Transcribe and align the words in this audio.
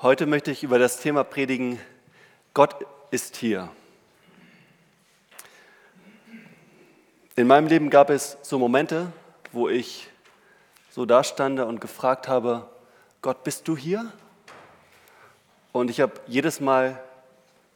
Heute 0.00 0.26
möchte 0.26 0.52
ich 0.52 0.62
über 0.62 0.78
das 0.78 1.00
Thema 1.00 1.24
predigen, 1.24 1.80
Gott 2.54 2.76
ist 3.10 3.34
hier. 3.34 3.68
In 7.34 7.48
meinem 7.48 7.66
Leben 7.66 7.90
gab 7.90 8.08
es 8.08 8.38
so 8.42 8.60
Momente, 8.60 9.12
wo 9.50 9.68
ich 9.68 10.08
so 10.90 11.04
dastande 11.04 11.66
und 11.66 11.80
gefragt 11.80 12.28
habe, 12.28 12.70
Gott, 13.22 13.42
bist 13.42 13.66
du 13.66 13.76
hier? 13.76 14.12
Und 15.72 15.90
ich 15.90 16.00
habe 16.00 16.12
jedes 16.28 16.60
Mal 16.60 17.02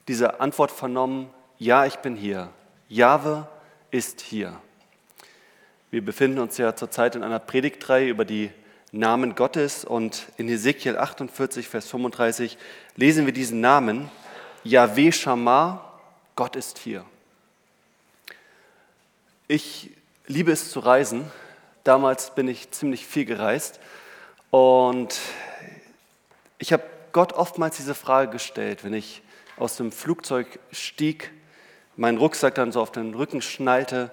diese 0.06 0.38
Antwort 0.38 0.70
vernommen, 0.70 1.28
ja, 1.58 1.86
ich 1.86 1.96
bin 1.96 2.14
hier. 2.14 2.50
Jahwe 2.88 3.48
ist 3.90 4.20
hier. 4.20 4.60
Wir 5.90 6.04
befinden 6.04 6.38
uns 6.38 6.56
ja 6.56 6.76
zurzeit 6.76 7.16
in 7.16 7.24
einer 7.24 7.40
Predigtreihe 7.40 8.08
über 8.08 8.24
die 8.24 8.52
Namen 8.94 9.34
Gottes 9.34 9.86
und 9.86 10.26
in 10.36 10.50
Ezekiel 10.50 10.98
48, 10.98 11.66
Vers 11.66 11.88
35 11.88 12.58
lesen 12.94 13.24
wir 13.24 13.32
diesen 13.32 13.62
Namen, 13.62 14.10
Yahweh 14.64 15.12
Shammah, 15.12 15.82
Gott 16.36 16.56
ist 16.56 16.76
hier. 16.76 17.06
Ich 19.48 19.92
liebe 20.26 20.52
es 20.52 20.70
zu 20.70 20.80
reisen. 20.80 21.24
Damals 21.84 22.34
bin 22.34 22.48
ich 22.48 22.70
ziemlich 22.70 23.06
viel 23.06 23.24
gereist 23.24 23.80
und 24.50 25.18
ich 26.58 26.74
habe 26.74 26.84
Gott 27.12 27.32
oftmals 27.32 27.76
diese 27.78 27.94
Frage 27.94 28.30
gestellt, 28.30 28.84
wenn 28.84 28.92
ich 28.92 29.22
aus 29.56 29.78
dem 29.78 29.90
Flugzeug 29.90 30.58
stieg, 30.70 31.30
meinen 31.96 32.18
Rucksack 32.18 32.56
dann 32.56 32.72
so 32.72 32.82
auf 32.82 32.92
den 32.92 33.14
Rücken 33.14 33.40
schnallte 33.40 34.10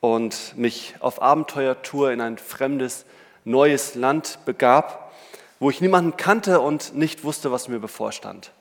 und 0.00 0.54
mich 0.58 0.96
auf 1.00 1.22
Abenteuertour 1.22 2.12
in 2.12 2.20
ein 2.20 2.36
fremdes, 2.36 3.06
neues 3.48 3.94
Land 3.94 4.38
begab, 4.44 5.12
wo 5.58 5.70
ich 5.70 5.80
niemanden 5.80 6.16
kannte 6.16 6.60
und 6.60 6.94
nicht 6.94 7.24
wusste, 7.24 7.50
was 7.50 7.68
mir 7.68 7.80
bevorstand. 7.80 8.52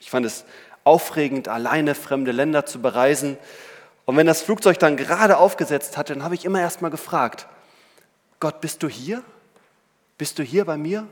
Ich 0.00 0.10
fand 0.10 0.26
es 0.26 0.44
aufregend, 0.84 1.46
alleine 1.46 1.94
fremde 1.94 2.32
Länder 2.32 2.66
zu 2.66 2.80
bereisen. 2.80 3.38
Und 4.04 4.16
wenn 4.16 4.26
das 4.26 4.42
Flugzeug 4.42 4.78
dann 4.78 4.96
gerade 4.96 5.36
aufgesetzt 5.36 5.96
hatte, 5.96 6.14
dann 6.14 6.24
habe 6.24 6.34
ich 6.34 6.44
immer 6.44 6.60
erst 6.60 6.82
mal 6.82 6.88
gefragt, 6.88 7.46
Gott, 8.40 8.60
bist 8.60 8.82
du 8.82 8.88
hier? 8.88 9.22
Bist 10.18 10.38
du 10.38 10.42
hier 10.42 10.64
bei 10.64 10.76
mir? 10.76 11.06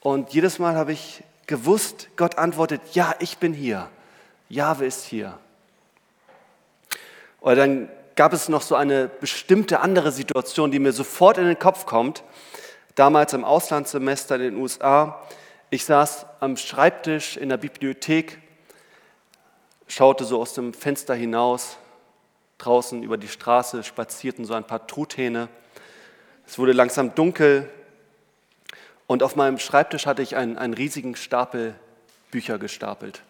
Und 0.00 0.32
jedes 0.32 0.60
Mal 0.60 0.76
habe 0.76 0.92
ich 0.92 1.24
gewusst, 1.48 2.08
Gott 2.16 2.38
antwortet, 2.38 2.80
ja, 2.92 3.14
ich 3.18 3.38
bin 3.38 3.52
hier. 3.52 3.88
Jahwe 4.48 4.86
ist 4.86 5.04
hier. 5.04 5.38
Oder 7.40 7.56
dann 7.56 7.88
gab 8.16 8.32
es 8.32 8.48
noch 8.48 8.62
so 8.62 8.74
eine 8.74 9.08
bestimmte 9.08 9.80
andere 9.80 10.10
Situation, 10.10 10.70
die 10.70 10.78
mir 10.78 10.92
sofort 10.92 11.38
in 11.38 11.46
den 11.46 11.58
Kopf 11.58 11.84
kommt. 11.86 12.24
Damals 12.94 13.34
im 13.34 13.44
Auslandssemester 13.44 14.36
in 14.36 14.42
den 14.42 14.56
USA. 14.56 15.22
Ich 15.68 15.84
saß 15.84 16.26
am 16.40 16.56
Schreibtisch 16.56 17.36
in 17.36 17.50
der 17.50 17.58
Bibliothek, 17.58 18.38
schaute 19.86 20.24
so 20.24 20.40
aus 20.40 20.54
dem 20.54 20.72
Fenster 20.72 21.14
hinaus. 21.14 21.76
Draußen 22.58 23.02
über 23.02 23.18
die 23.18 23.28
Straße 23.28 23.82
spazierten 23.82 24.46
so 24.46 24.54
ein 24.54 24.64
paar 24.64 24.86
Truthähne. 24.86 25.48
Es 26.46 26.58
wurde 26.58 26.72
langsam 26.72 27.14
dunkel. 27.14 27.68
Und 29.06 29.22
auf 29.22 29.36
meinem 29.36 29.58
Schreibtisch 29.58 30.06
hatte 30.06 30.22
ich 30.22 30.36
einen, 30.36 30.56
einen 30.56 30.72
riesigen 30.72 31.16
Stapel 31.16 31.74
Bücher 32.30 32.58
gestapelt. 32.58 33.22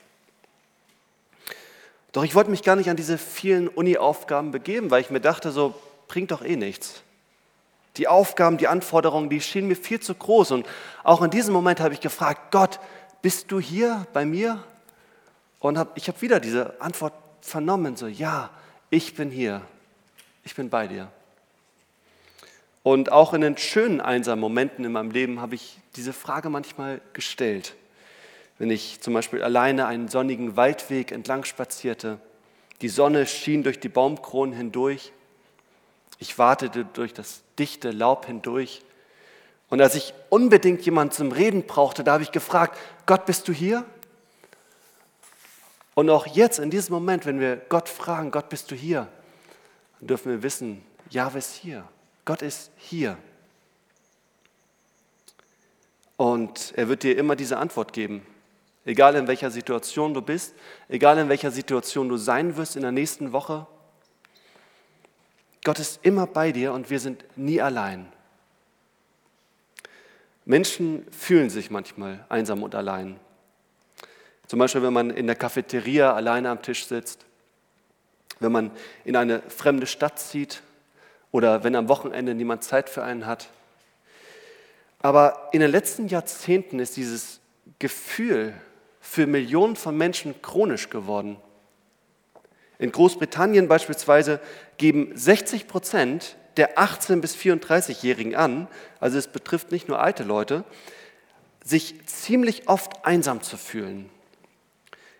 Doch 2.16 2.24
ich 2.24 2.34
wollte 2.34 2.50
mich 2.50 2.62
gar 2.62 2.76
nicht 2.76 2.88
an 2.88 2.96
diese 2.96 3.18
vielen 3.18 3.68
Uni-Aufgaben 3.68 4.50
begeben, 4.50 4.90
weil 4.90 5.02
ich 5.02 5.10
mir 5.10 5.20
dachte, 5.20 5.50
so 5.50 5.74
bringt 6.08 6.30
doch 6.30 6.42
eh 6.42 6.56
nichts. 6.56 7.02
Die 7.98 8.08
Aufgaben, 8.08 8.56
die 8.56 8.68
Anforderungen, 8.68 9.28
die 9.28 9.42
schienen 9.42 9.68
mir 9.68 9.76
viel 9.76 10.00
zu 10.00 10.14
groß. 10.14 10.52
Und 10.52 10.66
auch 11.04 11.20
in 11.20 11.28
diesem 11.28 11.52
Moment 11.52 11.78
habe 11.78 11.92
ich 11.92 12.00
gefragt, 12.00 12.52
Gott, 12.52 12.80
bist 13.20 13.52
du 13.52 13.60
hier 13.60 14.06
bei 14.14 14.24
mir? 14.24 14.64
Und 15.60 15.76
hab, 15.76 15.94
ich 15.98 16.08
habe 16.08 16.22
wieder 16.22 16.40
diese 16.40 16.80
Antwort 16.80 17.12
vernommen, 17.42 17.96
so, 17.96 18.06
ja, 18.06 18.48
ich 18.88 19.14
bin 19.14 19.30
hier, 19.30 19.60
ich 20.42 20.54
bin 20.54 20.70
bei 20.70 20.86
dir. 20.86 21.08
Und 22.82 23.12
auch 23.12 23.34
in 23.34 23.42
den 23.42 23.58
schönen 23.58 24.00
einsamen 24.00 24.40
Momenten 24.40 24.86
in 24.86 24.92
meinem 24.92 25.10
Leben 25.10 25.42
habe 25.42 25.54
ich 25.54 25.76
diese 25.96 26.14
Frage 26.14 26.48
manchmal 26.48 27.02
gestellt. 27.12 27.74
Wenn 28.58 28.70
ich 28.70 29.00
zum 29.00 29.14
Beispiel 29.14 29.42
alleine 29.42 29.86
einen 29.86 30.08
sonnigen 30.08 30.56
Waldweg 30.56 31.12
entlang 31.12 31.44
spazierte, 31.44 32.18
die 32.80 32.88
Sonne 32.88 33.26
schien 33.26 33.62
durch 33.62 33.80
die 33.80 33.88
Baumkronen 33.88 34.54
hindurch, 34.54 35.12
ich 36.18 36.38
wartete 36.38 36.84
durch 36.84 37.12
das 37.12 37.42
dichte 37.58 37.90
Laub 37.90 38.26
hindurch. 38.26 38.82
Und 39.68 39.80
als 39.80 39.94
ich 39.94 40.14
unbedingt 40.30 40.82
jemanden 40.82 41.12
zum 41.12 41.32
Reden 41.32 41.66
brauchte, 41.66 42.04
da 42.04 42.12
habe 42.12 42.22
ich 42.22 42.32
gefragt, 42.32 42.78
Gott, 43.04 43.26
bist 43.26 43.48
du 43.48 43.52
hier? 43.52 43.84
Und 45.94 46.08
auch 46.10 46.26
jetzt, 46.26 46.58
in 46.58 46.70
diesem 46.70 46.94
Moment, 46.94 47.26
wenn 47.26 47.40
wir 47.40 47.56
Gott 47.56 47.88
fragen, 47.88 48.30
Gott, 48.30 48.48
bist 48.48 48.70
du 48.70 48.74
hier? 48.74 49.08
Dann 49.98 50.08
dürfen 50.08 50.30
wir 50.30 50.42
wissen, 50.42 50.82
Jahwe 51.10 51.38
ist 51.38 51.54
hier. 51.54 51.84
Gott 52.24 52.42
ist 52.42 52.70
hier. 52.76 53.16
Und 56.16 56.72
er 56.76 56.88
wird 56.88 57.02
dir 57.02 57.16
immer 57.16 57.36
diese 57.36 57.58
Antwort 57.58 57.92
geben. 57.92 58.26
Egal 58.86 59.16
in 59.16 59.26
welcher 59.26 59.50
Situation 59.50 60.14
du 60.14 60.22
bist, 60.22 60.54
egal 60.88 61.18
in 61.18 61.28
welcher 61.28 61.50
Situation 61.50 62.08
du 62.08 62.16
sein 62.16 62.56
wirst 62.56 62.76
in 62.76 62.82
der 62.82 62.92
nächsten 62.92 63.32
Woche. 63.32 63.66
Gott 65.64 65.80
ist 65.80 65.98
immer 66.04 66.28
bei 66.28 66.52
dir 66.52 66.72
und 66.72 66.88
wir 66.88 67.00
sind 67.00 67.24
nie 67.36 67.60
allein. 67.60 68.06
Menschen 70.44 71.04
fühlen 71.10 71.50
sich 71.50 71.68
manchmal 71.72 72.24
einsam 72.28 72.62
und 72.62 72.76
allein. 72.76 73.18
Zum 74.46 74.60
Beispiel, 74.60 74.84
wenn 74.84 74.92
man 74.92 75.10
in 75.10 75.26
der 75.26 75.34
Cafeteria 75.34 76.14
alleine 76.14 76.50
am 76.50 76.62
Tisch 76.62 76.86
sitzt, 76.86 77.26
wenn 78.38 78.52
man 78.52 78.70
in 79.04 79.16
eine 79.16 79.42
fremde 79.48 79.88
Stadt 79.88 80.20
zieht 80.20 80.62
oder 81.32 81.64
wenn 81.64 81.74
am 81.74 81.88
Wochenende 81.88 82.36
niemand 82.36 82.62
Zeit 82.62 82.88
für 82.88 83.02
einen 83.02 83.26
hat. 83.26 83.48
Aber 85.00 85.48
in 85.50 85.58
den 85.58 85.72
letzten 85.72 86.06
Jahrzehnten 86.06 86.78
ist 86.78 86.96
dieses 86.96 87.40
Gefühl 87.80 88.54
für 89.08 89.26
Millionen 89.26 89.76
von 89.76 89.96
Menschen 89.96 90.42
chronisch 90.42 90.90
geworden. 90.90 91.36
In 92.78 92.92
Großbritannien 92.92 93.68
beispielsweise 93.68 94.40
geben 94.76 95.12
60 95.14 95.68
Prozent 95.68 96.36
der 96.56 96.76
18- 96.76 97.20
bis 97.20 97.34
34-Jährigen 97.36 98.34
an, 98.34 98.68
also 99.00 99.16
es 99.16 99.28
betrifft 99.28 99.70
nicht 99.70 99.88
nur 99.88 100.00
alte 100.00 100.24
Leute, 100.24 100.64
sich 101.64 102.04
ziemlich 102.06 102.68
oft 102.68 103.04
einsam 103.04 103.42
zu 103.42 103.56
fühlen. 103.56 104.10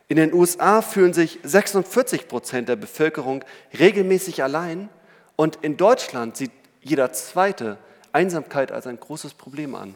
In 0.08 0.16
den 0.16 0.34
USA 0.34 0.82
fühlen 0.82 1.14
sich 1.14 1.38
46 1.42 2.28
Prozent 2.28 2.68
der 2.68 2.76
Bevölkerung 2.76 3.44
regelmäßig 3.78 4.42
allein 4.42 4.88
und 5.36 5.56
in 5.62 5.76
Deutschland 5.76 6.36
sieht 6.36 6.52
jeder 6.82 7.12
Zweite 7.12 7.78
Einsamkeit 8.12 8.72
als 8.72 8.86
ein 8.86 9.00
großes 9.00 9.34
Problem 9.34 9.74
an. 9.74 9.94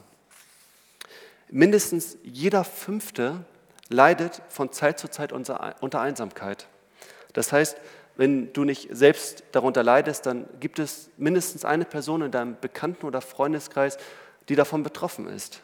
Mindestens 1.51 2.17
jeder 2.23 2.65
Fünfte 2.65 3.45
leidet 3.91 4.41
von 4.49 4.73
Zeit 4.73 4.99
zu 4.99 5.09
Zeit 5.09 5.33
unter 5.33 6.01
Einsamkeit. 6.01 6.67
Das 7.35 7.53
heißt, 7.53 7.77
wenn 8.17 8.53
du 8.53 8.65
nicht 8.65 8.89
selbst 8.91 9.45
darunter 9.53 9.83
leidest, 9.83 10.27
dann 10.27 10.47
gibt 10.59 10.79
es 10.79 11.11
mindestens 11.17 11.65
eine 11.65 11.85
Person 11.85 12.23
in 12.23 12.31
deinem 12.31 12.57
Bekannten- 12.61 13.07
oder 13.07 13.21
Freundeskreis, 13.21 13.99
die 14.49 14.57
davon 14.57 14.83
betroffen 14.83 15.27
ist. 15.27 15.61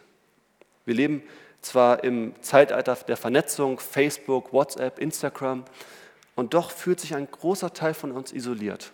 Wir 0.84 0.94
leben 0.94 1.22
zwar 1.60 2.04
im 2.04 2.34
Zeitalter 2.42 2.94
der 2.94 3.16
Vernetzung, 3.16 3.78
Facebook, 3.80 4.52
WhatsApp, 4.52 4.98
Instagram, 4.98 5.64
und 6.34 6.54
doch 6.54 6.70
fühlt 6.70 7.00
sich 7.00 7.14
ein 7.14 7.30
großer 7.30 7.72
Teil 7.72 7.94
von 7.94 8.12
uns 8.12 8.32
isoliert. 8.32 8.92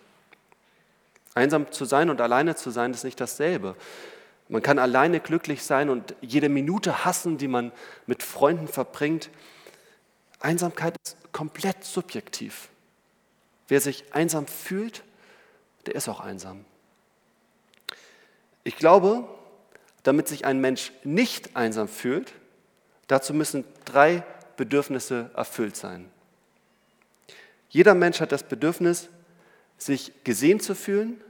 Einsam 1.35 1.71
zu 1.73 1.85
sein 1.85 2.09
und 2.09 2.21
alleine 2.21 2.55
zu 2.55 2.71
sein 2.71 2.93
ist 2.93 3.05
nicht 3.05 3.21
dasselbe. 3.21 3.75
Man 4.53 4.61
kann 4.61 4.79
alleine 4.79 5.19
glücklich 5.19 5.63
sein 5.63 5.89
und 5.89 6.15
jede 6.21 6.51
Minute 6.51 7.07
hassen, 7.07 7.39
die 7.39 7.49
man 7.49 7.73
mit 8.07 8.23
Freunden 8.23 8.69
verbringt. 8.69 9.31
Einsamkeit 10.41 10.95
ist 11.03 11.17
komplett 11.33 11.85
subjektiv. 11.85 12.69
Wer 13.69 13.81
sich 13.81 14.05
einsam 14.13 14.47
fühlt, 14.47 15.05
der 15.87 15.95
ist 15.95 16.07
auch 16.07 16.21
einsam. 16.21 16.67
Ich 18.63 18.77
glaube, 18.77 19.27
damit 20.03 20.29
sich 20.29 20.45
ein 20.45 20.61
Mensch 20.61 20.93
nicht 21.03 21.57
einsam 21.57 21.89
fühlt, 21.89 22.35
dazu 23.07 23.33
müssen 23.33 23.65
drei 23.87 24.23
Bedürfnisse 24.59 25.31
erfüllt 25.35 25.77
sein. 25.77 26.11
Jeder 27.71 27.95
Mensch 27.95 28.21
hat 28.21 28.33
das 28.33 28.43
Bedürfnis, 28.43 29.09
sich 29.79 30.13
gesehen 30.25 30.61
zu 30.61 30.75
fühlen, 30.75 31.23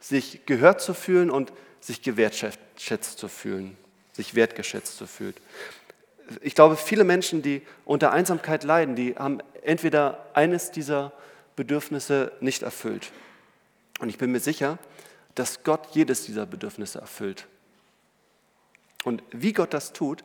sich 0.00 0.46
gehört 0.46 0.80
zu 0.80 0.94
fühlen 0.94 1.30
und 1.30 1.52
sich 1.80 2.02
gewertschätzt 2.02 3.18
zu 3.18 3.28
fühlen, 3.28 3.76
sich 4.12 4.34
wertgeschätzt 4.34 4.96
zu 4.96 5.06
fühlen. 5.06 5.34
Ich 6.42 6.54
glaube, 6.54 6.76
viele 6.76 7.04
Menschen, 7.04 7.42
die 7.42 7.62
unter 7.84 8.12
Einsamkeit 8.12 8.64
leiden, 8.64 8.96
die 8.96 9.16
haben 9.16 9.38
entweder 9.62 10.26
eines 10.34 10.70
dieser 10.70 11.12
Bedürfnisse 11.56 12.32
nicht 12.40 12.62
erfüllt. 12.62 13.10
Und 13.98 14.08
ich 14.08 14.18
bin 14.18 14.30
mir 14.30 14.40
sicher, 14.40 14.78
dass 15.34 15.62
Gott 15.64 15.88
jedes 15.92 16.24
dieser 16.24 16.46
Bedürfnisse 16.46 17.00
erfüllt. 17.00 17.46
Und 19.04 19.22
wie 19.30 19.52
Gott 19.52 19.72
das 19.72 19.92
tut, 19.92 20.22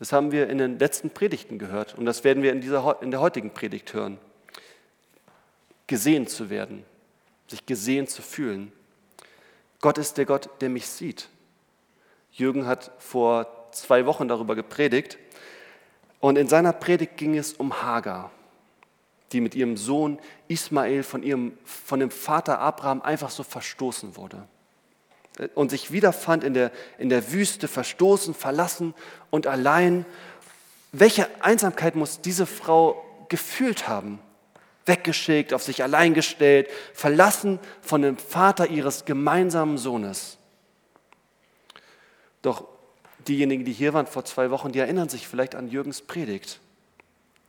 Das 0.00 0.14
haben 0.14 0.32
wir 0.32 0.48
in 0.48 0.56
den 0.56 0.78
letzten 0.78 1.10
Predigten 1.10 1.58
gehört 1.58 1.96
und 1.96 2.06
das 2.06 2.24
werden 2.24 2.42
wir 2.42 2.52
in, 2.52 2.62
dieser, 2.62 3.00
in 3.02 3.10
der 3.10 3.20
heutigen 3.20 3.52
Predigt 3.52 3.92
hören. 3.92 4.18
Gesehen 5.86 6.26
zu 6.26 6.48
werden, 6.48 6.84
sich 7.48 7.66
gesehen 7.66 8.08
zu 8.08 8.22
fühlen. 8.22 8.72
Gott 9.80 9.98
ist 9.98 10.18
der 10.18 10.26
Gott, 10.26 10.50
der 10.60 10.68
mich 10.68 10.86
sieht. 10.86 11.28
Jürgen 12.32 12.66
hat 12.66 12.92
vor 12.98 13.70
zwei 13.72 14.06
Wochen 14.06 14.28
darüber 14.28 14.54
gepredigt 14.54 15.18
und 16.20 16.36
in 16.36 16.48
seiner 16.48 16.72
Predigt 16.72 17.16
ging 17.16 17.36
es 17.36 17.54
um 17.54 17.82
Hagar, 17.82 18.30
die 19.32 19.40
mit 19.40 19.54
ihrem 19.54 19.76
Sohn 19.76 20.18
Ismael 20.48 21.02
von, 21.02 21.22
ihrem, 21.22 21.56
von 21.64 22.00
dem 22.00 22.10
Vater 22.10 22.58
Abraham 22.58 23.00
einfach 23.02 23.30
so 23.30 23.42
verstoßen 23.42 24.16
wurde 24.16 24.46
und 25.54 25.70
sich 25.70 25.92
wiederfand 25.92 26.44
in 26.44 26.54
der, 26.54 26.70
in 26.98 27.08
der 27.08 27.32
Wüste, 27.32 27.68
verstoßen, 27.68 28.34
verlassen 28.34 28.94
und 29.30 29.46
allein. 29.46 30.04
Welche 30.92 31.28
Einsamkeit 31.42 31.94
muss 31.94 32.20
diese 32.20 32.46
Frau 32.46 33.02
gefühlt 33.28 33.88
haben? 33.88 34.18
Weggeschickt, 34.86 35.52
auf 35.52 35.62
sich 35.62 35.82
allein 35.82 36.14
gestellt, 36.14 36.68
verlassen 36.92 37.58
von 37.82 38.02
dem 38.02 38.16
Vater 38.16 38.68
ihres 38.68 39.04
gemeinsamen 39.04 39.78
Sohnes. 39.78 40.38
Doch 42.42 42.64
diejenigen, 43.28 43.64
die 43.64 43.72
hier 43.72 43.92
waren 43.92 44.06
vor 44.06 44.24
zwei 44.24 44.50
Wochen, 44.50 44.72
die 44.72 44.78
erinnern 44.78 45.08
sich 45.08 45.28
vielleicht 45.28 45.54
an 45.54 45.68
Jürgens 45.68 46.00
Predigt. 46.02 46.60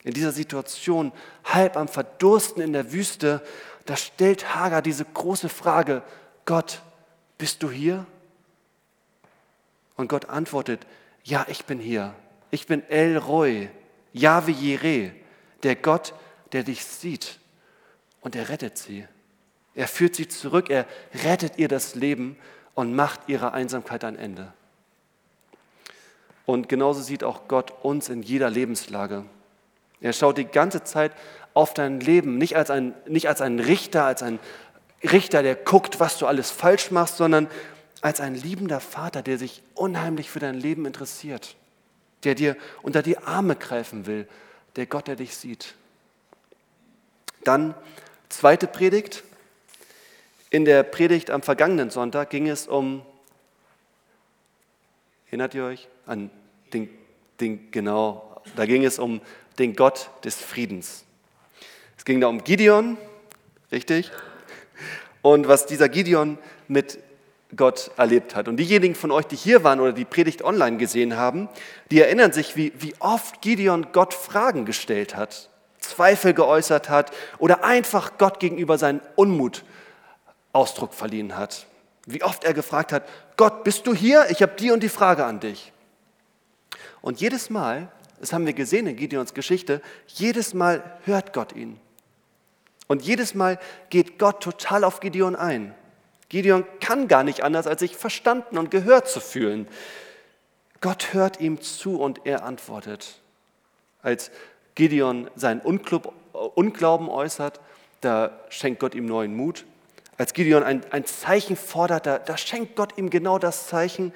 In 0.04 0.14
dieser 0.14 0.32
Situation, 0.32 1.12
halb 1.44 1.78
am 1.78 1.88
Verdursten 1.88 2.62
in 2.62 2.74
der 2.74 2.92
Wüste, 2.92 3.42
da 3.86 3.96
stellt 3.96 4.56
Hagar 4.56 4.82
diese 4.82 5.06
große 5.06 5.50
Frage, 5.50 6.04
Gott, 6.46 6.82
bist 7.38 7.64
du 7.64 7.70
hier? 7.70 8.06
Und 9.96 10.08
Gott 10.08 10.30
antwortet, 10.30 10.86
ja, 11.24 11.46
ich 11.50 11.66
bin 11.66 11.80
hier. 11.80 12.16
Ich 12.50 12.66
bin 12.68 12.84
El 12.90 13.18
Roy, 13.18 13.70
Yahweh 14.12 14.52
Jireh, 14.52 15.12
der 15.64 15.76
Gott, 15.76 16.14
dich 16.52 16.86
sieht. 16.86 17.40
Und 18.20 18.36
er 18.36 18.50
rettet 18.50 18.78
sie. 18.78 19.06
Er 19.74 19.88
führt 19.88 20.16
sie 20.16 20.28
zurück, 20.28 20.70
er 20.70 20.86
rettet 21.24 21.58
ihr 21.58 21.68
das 21.68 21.96
Leben 21.96 22.38
und 22.76 22.94
macht 22.94 23.22
ihrer 23.28 23.54
Einsamkeit 23.54 24.04
ein 24.04 24.18
Ende. 24.18 24.54
Und 26.46 26.68
genauso 26.68 27.02
sieht 27.02 27.24
auch 27.24 27.48
Gott 27.48 27.72
uns 27.84 28.10
in 28.10 28.22
jeder 28.22 28.50
Lebenslage. 28.50 29.26
Er 30.02 30.14
schaut 30.14 30.38
die 30.38 30.46
ganze 30.46 30.84
Zeit 30.84 31.14
auf 31.54 31.74
dein 31.74 32.00
Leben, 32.00 32.38
nicht 32.38 32.58
als 32.58 32.70
ein, 32.70 32.94
nicht 33.08 33.28
als 33.30 33.42
ein 33.42 33.60
Richter, 33.60 34.04
als 34.04 34.24
ein 34.24 34.40
Richter, 35.04 35.44
der 35.44 35.56
guckt, 35.56 36.00
was 36.00 36.18
du 36.18 36.28
alles 36.28 36.52
falsch 36.52 36.92
machst, 36.92 37.18
sondern 37.18 37.48
als 38.02 38.20
ein 38.20 38.36
liebender 38.36 38.80
Vater, 38.80 39.22
der 39.22 39.38
sich 39.38 39.62
unheimlich 39.76 40.30
für 40.30 40.40
dein 40.40 40.56
Leben 40.56 40.86
interessiert, 40.86 41.56
der 42.24 42.36
dir 42.36 42.58
unter 42.82 43.02
die 43.02 43.18
Arme 43.18 43.56
greifen 43.56 44.06
will, 44.06 44.28
der 44.76 44.88
Gott, 44.88 45.08
der 45.08 45.16
dich 45.16 45.36
sieht. 45.36 45.76
Dann 47.44 47.76
zweite 48.30 48.68
Predigt. 48.68 49.24
In 50.50 50.66
der 50.66 50.84
Predigt 50.84 51.30
am 51.32 51.42
vergangenen 51.42 51.90
Sonntag 51.90 52.30
ging 52.30 52.48
es 52.50 52.68
um, 52.68 53.02
erinnert 55.28 55.54
ihr 55.54 55.64
euch 55.64 55.88
an 56.06 56.30
den, 56.74 56.90
den 57.40 57.72
genau, 57.72 58.42
da 58.56 58.66
ging 58.66 58.84
es 58.84 59.00
um 59.00 59.22
den 59.60 59.76
Gott 59.76 60.10
des 60.24 60.36
Friedens. 60.36 61.06
Es 61.98 62.04
ging 62.04 62.20
da 62.20 62.28
um 62.28 62.44
Gideon, 62.44 62.98
richtig? 63.72 64.12
und 65.22 65.48
was 65.48 65.66
dieser 65.66 65.90
Gideon 65.90 66.38
mit 66.68 67.00
Gott 67.56 67.92
erlebt 67.98 68.36
hat. 68.36 68.48
Und 68.48 68.58
diejenigen 68.58 68.96
von 68.96 69.12
euch, 69.12 69.26
die 69.26 69.36
hier 69.36 69.64
waren 69.64 69.80
oder 69.80 69.92
die 69.92 70.06
Predigt 70.06 70.42
online 70.42 70.78
gesehen 70.78 71.18
haben, 71.18 71.50
die 71.92 72.00
erinnern 72.00 72.32
sich, 72.32 72.56
wie, 72.56 72.72
wie 72.80 72.94
oft 73.00 73.42
Gideon 73.42 73.88
Gott 73.92 74.14
Fragen 74.14 74.66
gestellt 74.66 75.16
hat, 75.16 75.50
Zweifel 75.92 76.34
geäußert 76.34 76.90
hat 76.90 77.12
oder 77.38 77.64
einfach 77.64 78.18
Gott 78.18 78.40
gegenüber 78.40 78.78
seinen 78.78 79.02
Unmut 79.16 79.64
Ausdruck 80.54 80.94
verliehen 80.94 81.38
hat. 81.38 81.66
Wie 82.06 82.24
oft 82.24 82.44
er 82.44 82.54
gefragt 82.54 82.92
hat, 82.92 83.08
Gott, 83.38 83.64
bist 83.64 83.88
du 83.88 83.94
hier? 83.94 84.26
Ich 84.30 84.42
habe 84.42 84.54
die 84.58 84.72
und 84.72 84.82
die 84.82 84.90
Frage 84.90 85.26
an 85.26 85.40
dich. 85.40 85.72
Und 87.02 87.22
jedes 87.22 87.50
Mal, 87.50 87.90
das 88.20 88.34
haben 88.34 88.46
wir 88.46 88.54
gesehen 88.54 88.88
in 88.88 88.96
Gideons 88.96 89.34
Geschichte, 89.34 89.82
jedes 90.08 90.54
Mal 90.54 91.00
hört 91.06 91.34
Gott 91.34 91.54
ihn. 91.54 91.80
Und 92.88 93.04
jedes 93.04 93.34
Mal 93.36 93.60
geht 93.90 94.20
Gott 94.20 94.44
total 94.44 94.84
auf 94.84 95.00
Gideon 95.00 95.36
ein. 95.36 95.74
Gideon 96.30 96.66
kann 96.80 97.08
gar 97.08 97.24
nicht 97.24 97.44
anders, 97.44 97.68
als 97.68 97.80
sich 97.80 97.96
verstanden 97.96 98.58
und 98.58 98.72
gehört 98.72 99.08
zu 99.08 99.20
fühlen. 99.20 99.68
Gott 100.82 101.14
hört 101.14 101.40
ihm 101.40 101.62
zu 101.62 102.00
und 102.00 102.26
er 102.26 102.44
antwortet. 102.44 103.20
Als 104.02 104.32
Gideon 104.76 105.30
seinen 105.36 105.62
Unglauben 105.62 107.10
äußert, 107.10 107.60
da 108.02 108.40
schenkt 108.50 108.80
Gott 108.80 108.96
ihm 108.96 109.06
neuen 109.06 109.36
Mut. 109.36 109.66
Als 110.18 110.34
Gideon 110.34 110.64
ein, 110.64 110.82
ein 110.92 111.06
Zeichen 111.06 111.56
fordert, 111.56 112.06
da, 112.06 112.20
da 112.20 112.38
schenkt 112.38 112.76
Gott 112.76 112.98
ihm 112.98 113.10
genau 113.10 113.40
das 113.40 113.68
Zeichen. 113.68 114.14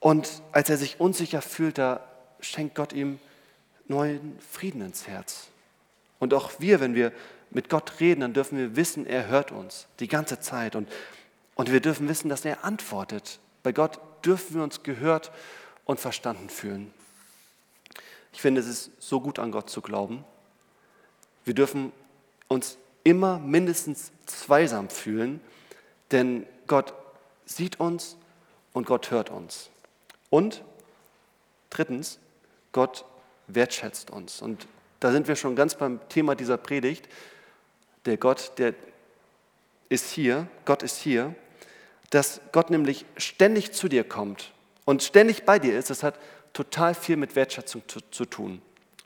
Und 0.00 0.42
als 0.52 0.70
er 0.70 0.76
sich 0.76 1.00
unsicher 1.00 1.42
fühlt, 1.42 1.78
da 1.78 2.00
schenkt 2.40 2.74
Gott 2.74 2.92
ihm 2.92 3.18
neuen 3.86 4.38
Frieden 4.50 4.80
ins 4.80 5.06
Herz. 5.06 5.48
Und 6.18 6.34
auch 6.34 6.52
wir, 6.58 6.80
wenn 6.80 6.94
wir 6.94 7.12
mit 7.50 7.68
Gott 7.68 8.00
reden, 8.00 8.20
dann 8.20 8.34
dürfen 8.34 8.58
wir 8.58 8.76
wissen, 8.76 9.06
er 9.06 9.28
hört 9.28 9.52
uns 9.52 9.86
die 10.00 10.08
ganze 10.08 10.40
Zeit. 10.40 10.76
Und, 10.76 10.88
und 11.54 11.72
wir 11.72 11.80
dürfen 11.80 12.08
wissen, 12.08 12.28
dass 12.28 12.44
er 12.44 12.64
antwortet. 12.64 13.38
Bei 13.62 13.72
Gott 13.72 13.98
dürfen 14.24 14.56
wir 14.56 14.62
uns 14.62 14.82
gehört 14.82 15.32
und 15.84 15.98
verstanden 16.00 16.50
fühlen. 16.50 16.92
Ich 18.38 18.42
finde, 18.42 18.60
es 18.60 18.68
ist 18.68 18.92
so 19.00 19.20
gut 19.20 19.40
an 19.40 19.50
Gott 19.50 19.68
zu 19.68 19.80
glauben. 19.80 20.24
Wir 21.44 21.54
dürfen 21.54 21.90
uns 22.46 22.78
immer 23.02 23.40
mindestens 23.40 24.12
zweisam 24.26 24.90
fühlen, 24.90 25.40
denn 26.12 26.46
Gott 26.68 26.94
sieht 27.46 27.80
uns 27.80 28.16
und 28.72 28.86
Gott 28.86 29.10
hört 29.10 29.30
uns. 29.30 29.70
Und 30.30 30.62
drittens, 31.68 32.20
Gott 32.70 33.04
wertschätzt 33.48 34.12
uns. 34.12 34.40
Und 34.40 34.68
da 35.00 35.10
sind 35.10 35.26
wir 35.26 35.34
schon 35.34 35.56
ganz 35.56 35.74
beim 35.74 35.98
Thema 36.08 36.36
dieser 36.36 36.58
Predigt 36.58 37.08
der 38.04 38.18
Gott, 38.18 38.52
der 38.58 38.72
ist 39.88 40.12
hier, 40.12 40.46
Gott 40.64 40.84
ist 40.84 40.98
hier, 40.98 41.34
dass 42.10 42.40
Gott 42.52 42.70
nämlich 42.70 43.04
ständig 43.16 43.72
zu 43.72 43.88
dir 43.88 44.04
kommt 44.04 44.52
und 44.84 45.02
ständig 45.02 45.42
bei 45.42 45.58
dir 45.58 45.76
ist, 45.76 45.90
das 45.90 46.04
hat 46.04 46.20
total 46.52 46.94
viel 46.94 47.16
mit 47.16 47.36
Wertschätzung 47.36 47.82
zu, 47.86 48.00
zu 48.10 48.24
tun. 48.24 48.62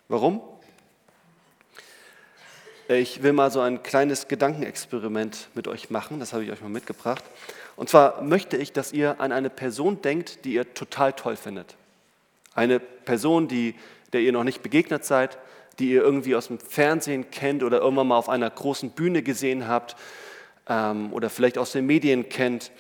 Warum? 0.08 0.40
Ich 2.88 3.22
will 3.22 3.32
mal 3.32 3.50
so 3.50 3.60
ein 3.60 3.82
kleines 3.82 4.28
Gedankenexperiment 4.28 5.48
mit 5.54 5.68
euch 5.68 5.88
machen, 5.88 6.20
das 6.20 6.32
habe 6.32 6.44
ich 6.44 6.50
euch 6.50 6.60
mal 6.60 6.68
mitgebracht. 6.68 7.24
Und 7.76 7.88
zwar 7.88 8.22
möchte 8.22 8.56
ich, 8.56 8.72
dass 8.72 8.92
ihr 8.92 9.20
an 9.20 9.32
eine 9.32 9.50
Person 9.50 10.02
denkt, 10.02 10.44
die 10.44 10.54
ihr 10.54 10.74
total 10.74 11.12
toll 11.12 11.36
findet. 11.36 11.76
Eine 12.54 12.80
Person, 12.80 13.48
die, 13.48 13.74
der 14.12 14.20
ihr 14.20 14.32
noch 14.32 14.44
nicht 14.44 14.62
begegnet 14.62 15.04
seid, 15.04 15.38
die 15.78 15.90
ihr 15.90 16.02
irgendwie 16.02 16.36
aus 16.36 16.48
dem 16.48 16.58
Fernsehen 16.58 17.30
kennt 17.30 17.62
oder 17.62 17.78
irgendwann 17.80 18.08
mal 18.08 18.18
auf 18.18 18.28
einer 18.28 18.50
großen 18.50 18.90
Bühne 18.90 19.22
gesehen 19.22 19.68
habt 19.68 19.96
ähm, 20.68 21.12
oder 21.12 21.30
vielleicht 21.30 21.56
aus 21.56 21.72
den 21.72 21.86
Medien 21.86 22.28
kennt. 22.28 22.72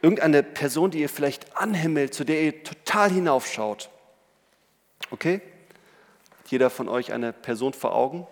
Irgendeine 0.00 0.42
Person, 0.42 0.90
die 0.90 1.00
ihr 1.00 1.08
vielleicht 1.08 1.56
anhimmelt, 1.56 2.14
zu 2.14 2.24
der 2.24 2.40
ihr 2.42 2.62
total 2.62 3.10
hinaufschaut. 3.10 3.90
Okay? 5.10 5.40
Hat 6.38 6.50
jeder 6.50 6.70
von 6.70 6.88
euch 6.88 7.12
eine 7.12 7.32
Person 7.32 7.72
vor 7.72 7.94
Augen? 7.94 8.26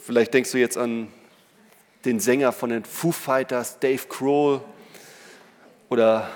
Vielleicht 0.00 0.32
denkst 0.34 0.52
du 0.52 0.58
jetzt 0.58 0.78
an 0.78 1.08
den 2.04 2.20
Sänger 2.20 2.52
von 2.52 2.70
den 2.70 2.84
Foo 2.84 3.10
Fighters, 3.10 3.80
Dave 3.80 4.06
Grohl, 4.08 4.60
oder 5.88 6.30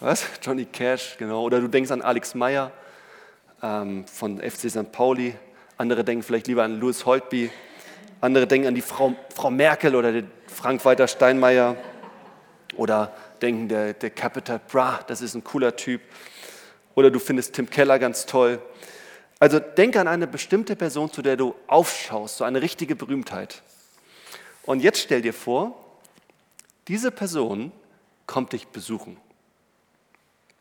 was? 0.00 0.24
Johnny 0.42 0.64
Cash, 0.64 1.16
genau. 1.18 1.42
Oder 1.42 1.60
du 1.60 1.68
denkst 1.68 1.90
an 1.90 2.00
Alex 2.00 2.34
Meyer 2.34 2.72
ähm, 3.62 4.06
von 4.06 4.40
FC 4.40 4.70
St. 4.70 4.90
Pauli. 4.92 5.34
Andere 5.76 6.04
denken 6.04 6.22
vielleicht 6.22 6.46
lieber 6.46 6.62
an 6.62 6.80
Louis 6.80 7.04
Holtby. 7.04 7.50
Andere 8.22 8.46
denken 8.46 8.68
an 8.68 8.74
die 8.74 8.80
Frau, 8.80 9.14
Frau 9.34 9.50
Merkel 9.50 9.94
oder 9.94 10.12
den 10.12 10.30
Frank-Walter 10.46 11.06
Steinmeier. 11.06 11.76
Oder 12.76 13.14
denken, 13.42 13.68
der, 13.68 13.94
der 13.94 14.10
Capital 14.10 14.60
Bra, 14.70 15.00
das 15.06 15.22
ist 15.22 15.34
ein 15.34 15.44
cooler 15.44 15.76
Typ. 15.76 16.00
Oder 16.94 17.10
du 17.10 17.18
findest 17.18 17.54
Tim 17.54 17.68
Keller 17.68 17.98
ganz 17.98 18.26
toll. 18.26 18.60
Also 19.38 19.58
denke 19.58 20.00
an 20.00 20.08
eine 20.08 20.26
bestimmte 20.26 20.76
Person, 20.76 21.12
zu 21.12 21.22
der 21.22 21.36
du 21.36 21.54
aufschaust, 21.66 22.36
so 22.36 22.44
eine 22.44 22.60
richtige 22.62 22.94
Berühmtheit. 22.94 23.62
Und 24.64 24.80
jetzt 24.80 25.00
stell 25.00 25.22
dir 25.22 25.32
vor, 25.32 25.74
diese 26.88 27.10
Person 27.10 27.72
kommt 28.26 28.52
dich 28.52 28.68
besuchen 28.68 29.16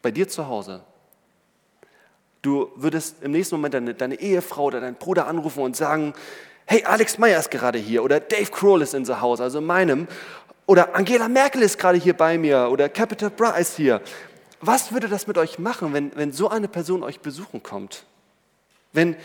bei 0.02 0.12
dir 0.12 0.28
zu 0.28 0.48
Hause. 0.48 0.82
Du 2.42 2.72
würdest 2.76 3.22
im 3.22 3.32
nächsten 3.32 3.56
Moment 3.56 3.74
deine, 3.74 3.94
deine 3.94 4.16
Ehefrau 4.16 4.66
oder 4.66 4.80
deinen 4.80 4.96
Bruder 4.96 5.28
anrufen 5.28 5.62
und 5.62 5.76
sagen, 5.76 6.14
hey, 6.66 6.84
Alex 6.86 7.18
Meyer 7.18 7.40
ist 7.40 7.52
gerade 7.52 7.80
hier 7.80 8.04
oder 8.04 8.20
Dave 8.20 8.50
Kroll 8.52 8.82
ist 8.82 8.94
in 8.94 9.04
the 9.04 9.16
house, 9.16 9.42
also 9.42 9.58
in 9.60 9.66
meinem. 9.66 10.08
Oder 10.70 10.94
Angela 10.94 11.28
Merkel 11.28 11.64
ist 11.64 11.80
gerade 11.80 11.98
hier 11.98 12.16
bei 12.16 12.38
mir 12.38 12.70
oder 12.70 12.90
Capital 12.90 13.32
Bra 13.32 13.54
ist 13.54 13.76
hier. 13.76 14.04
Was 14.62 14.92
würde 14.92 15.08
das 15.08 15.26
mit 15.26 15.36
euch 15.40 15.58
machen, 15.58 15.94
wenn, 15.94 16.16
wenn 16.16 16.32
so 16.32 16.48
eine 16.48 16.68
Person 16.68 17.02
euch 17.02 17.22
besuchen 17.22 17.64
kommt? 17.64 18.06
Wenn 18.94 19.16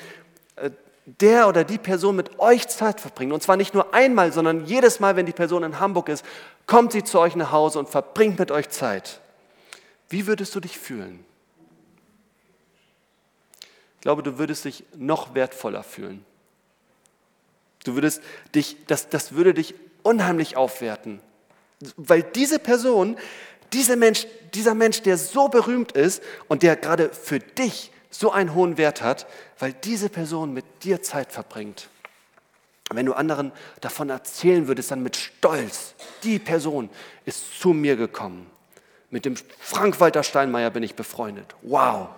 äh, 0.56 0.70
der 1.04 1.46
oder 1.46 1.62
die 1.64 1.76
Person 1.76 2.16
mit 2.16 2.38
euch 2.38 2.66
Zeit 2.68 2.98
verbringt, 2.98 3.30
und 3.34 3.42
zwar 3.42 3.58
nicht 3.58 3.74
nur 3.74 3.92
einmal, 3.92 4.32
sondern 4.32 4.64
jedes 4.64 5.00
Mal, 5.00 5.16
wenn 5.16 5.26
die 5.26 5.32
Person 5.32 5.64
in 5.64 5.80
Hamburg 5.80 6.08
ist, 6.08 6.24
kommt 6.64 6.92
sie 6.92 7.04
zu 7.04 7.20
euch 7.20 7.36
nach 7.36 7.52
Hause 7.52 7.78
und 7.78 7.90
verbringt 7.90 8.38
mit 8.38 8.50
euch 8.50 8.70
Zeit. 8.70 9.20
Wie 10.08 10.26
würdest 10.26 10.54
du 10.54 10.60
dich 10.60 10.78
fühlen? 10.78 11.26
Ich 13.96 14.00
glaube, 14.00 14.22
du 14.22 14.38
würdest 14.38 14.64
dich 14.64 14.82
noch 14.96 15.34
wertvoller 15.34 15.82
fühlen. 15.82 16.24
Du 17.84 17.96
würdest 17.96 18.22
dich, 18.54 18.78
das, 18.86 19.10
das 19.10 19.32
würde 19.32 19.52
dich 19.52 19.74
unheimlich 20.02 20.56
aufwerten. 20.56 21.20
Weil 21.96 22.22
diese 22.22 22.58
Person, 22.58 23.16
diese 23.72 23.96
Mensch, 23.96 24.26
dieser 24.54 24.74
Mensch, 24.74 25.02
der 25.02 25.16
so 25.18 25.48
berühmt 25.48 25.92
ist 25.92 26.22
und 26.48 26.62
der 26.62 26.76
gerade 26.76 27.10
für 27.10 27.38
dich 27.38 27.90
so 28.10 28.30
einen 28.30 28.54
hohen 28.54 28.76
Wert 28.78 29.02
hat, 29.02 29.26
weil 29.58 29.72
diese 29.72 30.08
Person 30.08 30.54
mit 30.54 30.64
dir 30.84 31.02
Zeit 31.02 31.32
verbringt. 31.32 31.88
Wenn 32.92 33.06
du 33.06 33.14
anderen 33.14 33.50
davon 33.80 34.10
erzählen 34.10 34.68
würdest, 34.68 34.90
dann 34.90 35.02
mit 35.02 35.16
Stolz, 35.16 35.94
die 36.22 36.38
Person 36.38 36.90
ist 37.24 37.60
zu 37.60 37.70
mir 37.70 37.96
gekommen. 37.96 38.46
Mit 39.10 39.24
dem 39.24 39.34
Frank-Walter 39.58 40.22
Steinmeier 40.22 40.70
bin 40.70 40.82
ich 40.82 40.94
befreundet. 40.94 41.54
Wow. 41.62 42.08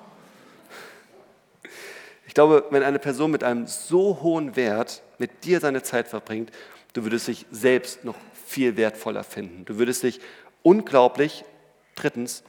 Ich 2.27 2.35
glaube, 2.35 2.65
wenn 2.71 2.83
eine 2.83 2.99
Person 2.99 3.31
mit 3.31 3.45
einem 3.45 3.67
so 3.67 4.21
hohen 4.23 4.57
Wert 4.57 5.03
mit 5.19 5.45
dir 5.45 5.61
seine 5.61 5.83
Zeit 5.83 6.09
verbringt, 6.09 6.51
du 6.93 7.05
würdest 7.05 7.29
dich 7.29 7.47
selbst 7.51 8.05
noch 8.05 8.17
viel 8.47 8.77
wertvoller 8.77 9.25
finden. 9.25 9.65
Du 9.65 9.79
würdest 9.79 10.03
dich 10.03 10.21
unglaublich, 10.63 11.45
drittens, 11.97 12.45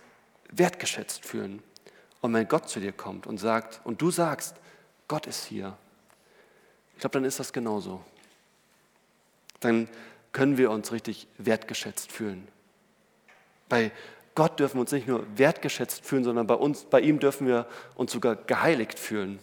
wertgeschätzt 0.52 1.26
fühlen. 1.26 1.62
Und 2.22 2.34
wenn 2.34 2.48
Gott 2.48 2.70
zu 2.70 2.80
dir 2.80 2.92
kommt 2.92 3.28
und 3.28 3.38
sagt, 3.38 3.82
und 3.84 4.02
du 4.02 4.12
sagst, 4.12 4.56
Gott 5.08 5.26
ist 5.28 5.46
hier, 5.46 5.78
ich 6.94 7.02
glaube, 7.02 7.14
dann 7.14 7.26
ist 7.26 7.40
das 7.40 7.54
genauso. 7.54 8.04
Dann 9.60 9.88
können 10.32 10.58
wir 10.58 10.72
uns 10.72 10.92
richtig 10.92 11.28
wertgeschätzt 11.38 12.12
fühlen. 12.12 12.48
Bei 13.70 13.92
Gott 14.36 14.60
dürfen 14.60 14.78
wir 14.78 14.82
uns 14.82 14.92
nicht 14.92 15.08
nur 15.08 15.26
wertgeschätzt 15.36 16.06
fühlen, 16.06 16.24
sondern 16.24 16.48
bei, 16.48 16.54
uns, 16.54 16.86
bei 16.86 17.02
ihm 17.02 17.20
dürfen 17.20 17.48
wir 17.48 17.68
uns 17.96 18.12
sogar 18.12 18.36
geheiligt 18.36 19.00
fühlen. 19.00 19.40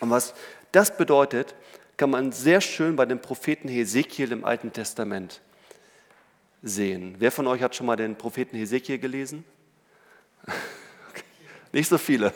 Und 0.00 0.10
was 0.10 0.34
das 0.72 0.96
bedeutet, 0.96 1.54
kann 1.96 2.10
man 2.10 2.32
sehr 2.32 2.62
schön 2.62 2.96
bei 2.96 3.04
dem 3.04 3.20
Propheten 3.20 3.68
Hesekiel 3.68 4.32
im 4.32 4.44
Alten 4.44 4.72
Testament 4.72 5.42
sehen. 6.62 7.16
Wer 7.18 7.32
von 7.32 7.46
euch 7.46 7.62
hat 7.62 7.74
schon 7.74 7.86
mal 7.86 7.96
den 7.96 8.16
Propheten 8.16 8.56
Hesekiel 8.56 8.98
gelesen? 8.98 9.44
Nicht 11.72 11.88
so 11.88 11.98
viele. 11.98 12.32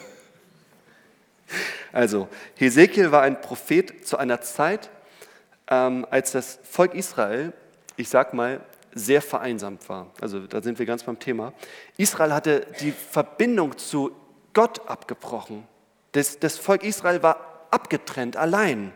Also, 1.93 2.29
Hesekiel 2.57 3.13
war 3.13 3.23
ein 3.23 3.41
Prophet 3.41 4.07
zu 4.07 4.17
einer 4.17 4.41
Zeit, 4.41 4.91
ähm, 5.69 6.07
als 6.11 6.33
das 6.33 6.59
Volk 6.65 6.95
Israel, 6.95 7.53
ich 7.97 8.09
sag 8.09 8.35
mal, 8.35 8.61
sehr 8.95 9.23
vereinsamt 9.23 9.89
war. 9.89 10.11
Also, 10.21 10.41
da 10.47 10.63
sind 10.63 10.79
wir 10.79 10.87
ganz 10.87 11.03
beim 11.03 11.19
Thema. 11.19 11.53
Israel 11.97 12.33
hatte 12.33 12.67
die 12.81 12.93
Verbindung 12.93 13.77
zu 13.79 14.13
Gott 14.55 14.89
abgebrochen. 14.89 15.67
Das, 16.13 16.39
das 16.39 16.59
Volk 16.59 16.85
Israel 16.85 17.23
war 17.23 17.67
abgetrennt, 17.71 18.37
allein. 18.37 18.93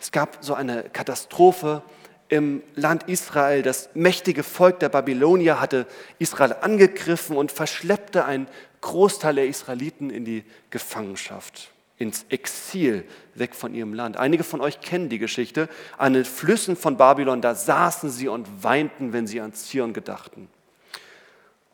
Es 0.00 0.10
gab 0.10 0.38
so 0.40 0.54
eine 0.54 0.84
Katastrophe 0.84 1.82
im 2.30 2.62
Land 2.76 3.08
Israel. 3.08 3.62
Das 3.62 3.90
mächtige 3.94 4.42
Volk 4.42 4.80
der 4.80 4.88
Babylonier 4.88 5.60
hatte 5.60 5.86
Israel 6.18 6.56
angegriffen 6.62 7.36
und 7.36 7.52
verschleppte 7.52 8.24
einen 8.24 8.46
Großteil 8.80 9.34
der 9.34 9.46
Israeliten 9.46 10.08
in 10.08 10.24
die 10.24 10.44
Gefangenschaft, 10.70 11.70
ins 11.98 12.24
Exil, 12.30 13.04
weg 13.34 13.54
von 13.54 13.74
ihrem 13.74 13.92
Land. 13.92 14.16
Einige 14.16 14.44
von 14.44 14.60
euch 14.60 14.80
kennen 14.80 15.08
die 15.08 15.18
Geschichte. 15.18 15.68
An 15.98 16.14
den 16.14 16.24
Flüssen 16.24 16.76
von 16.76 16.96
Babylon, 16.96 17.42
da 17.42 17.54
saßen 17.54 18.08
sie 18.10 18.28
und 18.28 18.46
weinten, 18.62 19.12
wenn 19.12 19.26
sie 19.26 19.40
an 19.40 19.52
Zion 19.52 19.92
gedachten. 19.92 20.48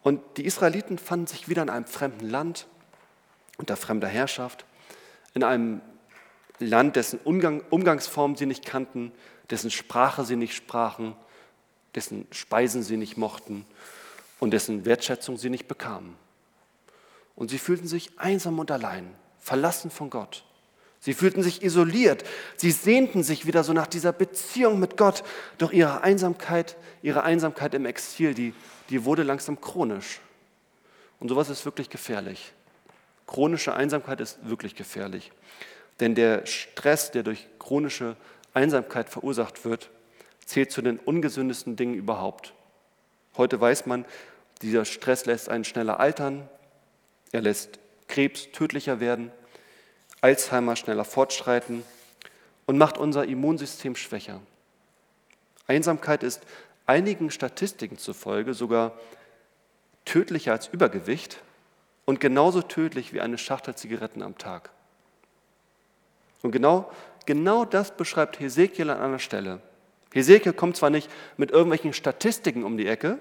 Und 0.03 0.21
die 0.37 0.47
Israeliten 0.47 0.99
fanden 0.99 1.27
sich 1.27 1.49
wieder 1.49 1.63
in 1.63 1.71
einem 1.71 1.87
fremden 1.87 2.31
Land, 2.31 2.67
unter 3.59 3.77
fremder 3.77 4.09
Herrschaft, 4.09 4.65
in 5.35 5.45
einem 5.45 5.81
Land, 6.59 6.97
dessen 6.97 7.21
Umgang, 7.23 7.63
Umgangsform 7.69 8.37
sie 8.37 8.47
nicht 8.47 8.65
kannten, 8.65 9.13
dessen 9.51 9.71
Sprache 9.71 10.25
sie 10.25 10.37
nicht 10.37 10.55
sprachen, 10.55 11.15
dessen 11.95 12.27
Speisen 12.31 12.83
sie 12.83 12.97
nicht 12.97 13.17
mochten 13.17 13.67
und 14.41 14.51
dessen 14.51 14.85
Wertschätzung 14.85 15.37
sie 15.37 15.51
nicht 15.51 15.69
bekamen. 15.69 16.15
Und 17.35 17.51
sie 17.51 17.59
fühlten 17.59 17.87
sich 17.87 18.19
einsam 18.19 18.59
und 18.59 18.71
allein, 18.71 19.15
verlassen 19.39 19.91
von 19.91 20.11
Gott. 20.11 20.45
Sie 21.01 21.15
fühlten 21.15 21.43
sich 21.43 21.63
isoliert. 21.63 22.25
Sie 22.57 22.71
sehnten 22.71 23.23
sich 23.23 23.47
wieder 23.47 23.63
so 23.63 23.73
nach 23.73 23.87
dieser 23.87 24.13
Beziehung 24.13 24.81
mit 24.81 24.97
Gott. 24.97 25.23
Doch 25.59 25.71
ihre 25.71 26.03
Einsamkeit, 26.03 26.77
ihre 27.03 27.23
Einsamkeit 27.23 27.75
im 27.75 27.87
Exil, 27.87 28.35
die, 28.35 28.55
die 28.91 29.05
wurde 29.05 29.23
langsam 29.23 29.61
chronisch. 29.61 30.21
Und 31.21 31.29
sowas 31.29 31.49
ist 31.49 31.65
wirklich 31.65 31.91
gefährlich. 31.91 32.53
Chronische 33.27 33.75
Einsamkeit 33.75 34.21
ist 34.21 34.39
wirklich 34.49 34.75
gefährlich. 34.75 35.31
Denn 36.01 36.15
der 36.15 36.45
Stress, 36.47 37.11
der 37.11 37.23
durch 37.23 37.47
chronische 37.59 38.17
Einsamkeit 38.57 39.09
verursacht 39.09 39.65
wird, 39.65 39.91
zählt 40.45 40.73
zu 40.73 40.81
den 40.81 40.99
ungesündesten 40.99 41.77
Dingen 41.77 41.95
überhaupt. 41.95 42.55
Heute 43.37 43.61
weiß 43.61 43.87
man, 43.87 44.07
dieser 44.63 44.85
Stress 44.85 45.27
lässt 45.27 45.49
einen 45.51 45.65
schneller 45.65 46.01
altern, 46.01 46.49
er 47.33 47.43
lässt 47.43 47.79
Krebs 48.09 48.51
tödlicher 48.53 48.99
werden, 48.99 49.31
Alzheimer 50.23 50.77
schneller 50.77 51.05
fortschreiten 51.05 51.83
und 52.65 52.79
macht 52.79 52.97
unser 52.97 53.27
Immunsystem 53.27 53.95
schwächer. 53.95 54.41
Einsamkeit 55.67 56.23
ist 56.23 56.43
einigen 56.87 57.31
Statistiken 57.31 57.99
zufolge 57.99 58.55
sogar 58.55 58.93
tödlicher 60.07 60.53
als 60.53 60.69
Übergewicht 60.69 61.43
und 62.07 62.21
genauso 62.21 62.63
tödlich 62.63 63.13
wie 63.13 63.21
eine 63.21 63.37
Schachtel 63.37 63.75
Zigaretten 63.75 64.23
am 64.23 64.39
Tag. 64.39 64.71
Und 66.43 66.53
genau, 66.53 66.91
genau 67.27 67.65
das 67.65 67.97
beschreibt 67.97 68.41
Hesekiel 68.41 68.91
an 68.91 69.01
einer 69.01 69.19
Stelle. 69.19 69.61
Hesekiel 70.13 70.53
kommt 70.53 70.77
zwar 70.77 70.91
nicht 70.91 71.11
mit 71.37 71.51
irgendwelchen 71.51 71.93
Statistiken 71.93 72.65
um 72.65 72.77
die 72.77 72.87
Ecke, 72.87 73.19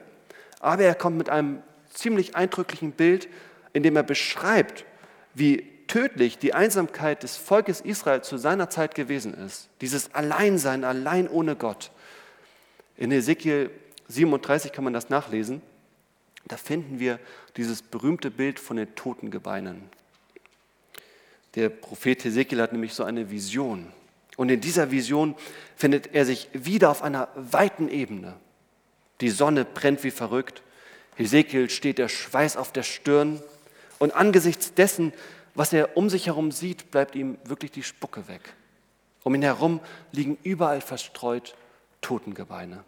aber 0.60 0.84
er 0.84 0.96
kommt 0.96 1.18
mit 1.18 1.30
einem 1.30 1.62
ziemlich 1.94 2.36
eindrücklichen 2.36 2.92
Bild, 2.92 3.28
in 3.74 3.84
dem 3.84 3.96
er 3.96 4.04
beschreibt, 4.04 4.86
wie 5.34 5.68
tödlich 5.88 6.38
die 6.38 6.54
Einsamkeit 6.54 7.24
des 7.24 7.38
Volkes 7.38 7.82
Israel 7.82 8.22
zu 8.22 8.38
seiner 8.38 8.70
Zeit 8.70 8.96
gewesen 8.96 9.34
ist. 9.34 9.70
Dieses 9.82 10.14
Alleinsein, 10.14 10.84
allein 10.84 11.28
ohne 11.28 11.56
Gott. 11.56 11.92
In 12.98 13.12
Hesekiel 13.12 13.70
37 14.08 14.72
kann 14.72 14.84
man 14.84 14.94
das 14.94 15.10
nachlesen. 15.10 15.62
Da 16.48 16.58
finden 16.58 17.00
wir 17.00 17.20
dieses 17.58 17.82
berühmte 17.82 18.32
Bild 18.32 18.60
von 18.60 18.78
den 18.78 18.94
toten 18.96 19.32
Gebeinen. 19.32 19.90
Der 21.56 21.70
Prophet 21.70 22.24
Hesekiel 22.24 22.62
hat 22.62 22.74
nämlich 22.74 22.94
so 22.94 23.04
eine 23.04 23.32
Vision. 23.32 23.92
Und 24.36 24.50
in 24.50 24.60
dieser 24.60 24.92
Vision 24.92 25.36
findet 25.76 26.14
er 26.14 26.26
sich 26.26 26.50
wieder 26.54 26.92
auf 26.92 27.02
einer 27.02 27.30
weiten 27.36 27.88
Ebene. 27.88 28.36
Die 29.22 29.30
Sonne 29.30 29.64
brennt 29.64 30.04
wie 30.04 30.12
verrückt. 30.12 30.62
Hesekiel 31.16 31.70
steht 31.70 31.98
der 31.98 32.10
Schweiß 32.10 32.58
auf 32.58 32.74
der 32.74 32.84
Stirn. 32.84 33.42
Und 34.00 34.14
angesichts 34.14 34.74
dessen, 34.74 35.14
was 35.54 35.72
er 35.72 35.96
um 35.96 36.10
sich 36.10 36.26
herum 36.28 36.52
sieht, 36.52 36.92
bleibt 36.92 37.16
ihm 37.16 37.38
wirklich 37.46 37.72
die 37.72 37.84
Spucke 37.84 38.28
weg. 38.28 38.54
Um 39.24 39.34
ihn 39.34 39.42
herum 39.42 39.80
liegen 40.12 40.38
überall 40.44 40.82
verstreut 40.82 41.56
Totengebeine. 42.02 42.84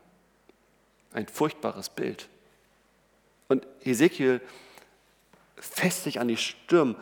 Ein 1.13 1.27
furchtbares 1.27 1.89
Bild. 1.89 2.27
Und 3.47 3.65
Hesekiel 3.79 4.41
fässt 5.55 6.03
sich 6.03 6.19
an 6.19 6.27
die 6.27 6.37
Stirn 6.37 6.97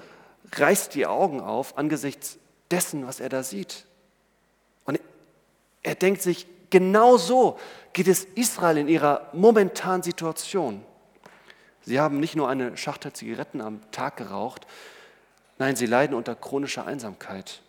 reißt 0.54 0.96
die 0.96 1.06
Augen 1.06 1.42
auf 1.42 1.78
angesichts 1.78 2.38
dessen, 2.72 3.08
was 3.08 3.20
er 3.20 3.30
da 3.30 3.44
sieht. 3.44 3.86
Und 4.86 5.00
er 5.84 5.96
denkt 5.96 6.22
sich, 6.22 6.48
genau 6.70 7.18
so 7.18 7.60
geht 7.94 8.08
es 8.08 8.26
Israel 8.36 8.78
in 8.78 8.88
ihrer 8.88 9.30
momentanen 9.34 10.04
Situation. 10.04 10.84
Sie 11.84 12.00
haben 12.00 12.20
nicht 12.20 12.36
nur 12.36 12.50
eine 12.50 12.76
Schachtel 12.78 13.14
Zigaretten 13.14 13.62
am 13.62 13.80
Tag 13.92 14.18
geraucht, 14.18 14.66
nein, 15.60 15.76
sie 15.76 15.86
leiden 15.86 16.16
unter 16.16 16.36
chronischer 16.36 16.88
Einsamkeit, 16.88 17.62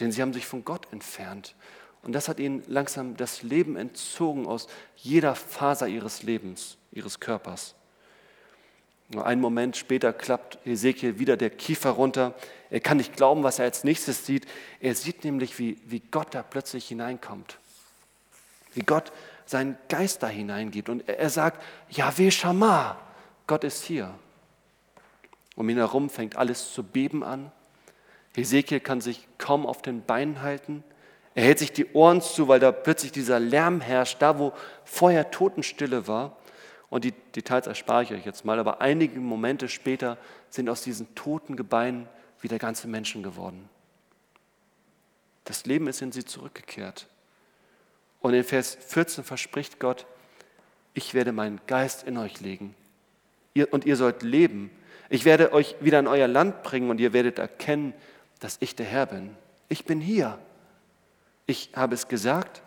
denn 0.00 0.10
sie 0.10 0.20
haben 0.20 0.32
sich 0.32 0.46
von 0.46 0.64
Gott 0.64 0.88
entfernt. 0.92 1.54
Und 2.02 2.12
das 2.12 2.28
hat 2.28 2.40
ihnen 2.40 2.62
langsam 2.66 3.16
das 3.16 3.42
Leben 3.42 3.76
entzogen 3.76 4.46
aus 4.46 4.66
jeder 4.96 5.34
Faser 5.34 5.86
ihres 5.86 6.22
Lebens, 6.22 6.76
ihres 6.92 7.20
Körpers. 7.20 7.75
Nur 9.08 9.24
einen 9.24 9.40
Moment 9.40 9.76
später 9.76 10.12
klappt 10.12 10.58
Ezekiel 10.66 11.18
wieder 11.18 11.36
der 11.36 11.50
Kiefer 11.50 11.90
runter. 11.90 12.34
Er 12.70 12.80
kann 12.80 12.96
nicht 12.96 13.16
glauben, 13.16 13.44
was 13.44 13.58
er 13.58 13.66
als 13.66 13.84
nächstes 13.84 14.26
sieht. 14.26 14.46
Er 14.80 14.94
sieht 14.94 15.24
nämlich, 15.24 15.58
wie, 15.58 15.78
wie 15.86 16.00
Gott 16.00 16.34
da 16.34 16.42
plötzlich 16.42 16.88
hineinkommt. 16.88 17.58
Wie 18.74 18.82
Gott 18.82 19.12
seinen 19.46 19.78
Geist 19.88 20.22
da 20.22 20.28
hineingibt. 20.28 20.88
Und 20.88 21.08
er 21.08 21.30
sagt, 21.30 21.62
Yahweh 21.90 22.32
Shammah, 22.32 22.98
Gott 23.46 23.62
ist 23.62 23.84
hier. 23.84 24.12
Um 25.54 25.68
ihn 25.68 25.76
herum 25.76 26.10
fängt 26.10 26.36
alles 26.36 26.72
zu 26.72 26.82
beben 26.82 27.22
an. 27.22 27.52
Hesekiel 28.34 28.80
kann 28.80 29.00
sich 29.00 29.26
kaum 29.38 29.66
auf 29.66 29.82
den 29.82 30.02
Beinen 30.04 30.42
halten. 30.42 30.84
Er 31.34 31.44
hält 31.44 31.58
sich 31.58 31.72
die 31.72 31.86
Ohren 31.92 32.20
zu, 32.20 32.48
weil 32.48 32.60
da 32.60 32.72
plötzlich 32.72 33.12
dieser 33.12 33.38
Lärm 33.38 33.80
herrscht, 33.80 34.20
da 34.20 34.38
wo 34.38 34.52
vorher 34.84 35.30
Totenstille 35.30 36.08
war. 36.08 36.36
Und 36.88 37.04
die 37.04 37.12
Details 37.12 37.66
erspare 37.66 38.04
ich 38.04 38.12
euch 38.12 38.24
jetzt 38.24 38.44
mal, 38.44 38.58
aber 38.58 38.80
einige 38.80 39.18
Momente 39.20 39.68
später 39.68 40.18
sind 40.50 40.68
aus 40.68 40.82
diesen 40.82 41.14
toten 41.14 41.56
Gebeinen 41.56 42.08
wieder 42.40 42.58
ganze 42.58 42.86
Menschen 42.86 43.22
geworden. 43.22 43.68
Das 45.44 45.66
Leben 45.66 45.88
ist 45.88 46.02
in 46.02 46.12
sie 46.12 46.24
zurückgekehrt. 46.24 47.06
Und 48.20 48.34
in 48.34 48.44
Vers 48.44 48.76
14 48.80 49.24
verspricht 49.24 49.78
Gott, 49.78 50.06
ich 50.94 51.14
werde 51.14 51.32
meinen 51.32 51.60
Geist 51.66 52.04
in 52.04 52.16
euch 52.18 52.40
legen 52.40 52.74
und 53.70 53.84
ihr 53.84 53.96
sollt 53.96 54.22
leben. 54.22 54.70
Ich 55.08 55.24
werde 55.24 55.52
euch 55.52 55.76
wieder 55.80 55.98
in 55.98 56.06
euer 56.06 56.26
Land 56.26 56.62
bringen 56.62 56.90
und 56.90 57.00
ihr 57.00 57.12
werdet 57.12 57.38
erkennen, 57.38 57.94
dass 58.40 58.56
ich 58.60 58.74
der 58.74 58.86
Herr 58.86 59.06
bin. 59.06 59.36
Ich 59.68 59.84
bin 59.84 60.00
hier. 60.00 60.38
Ich 61.46 61.70
habe 61.74 61.94
es 61.94 62.08
gesagt 62.08 62.62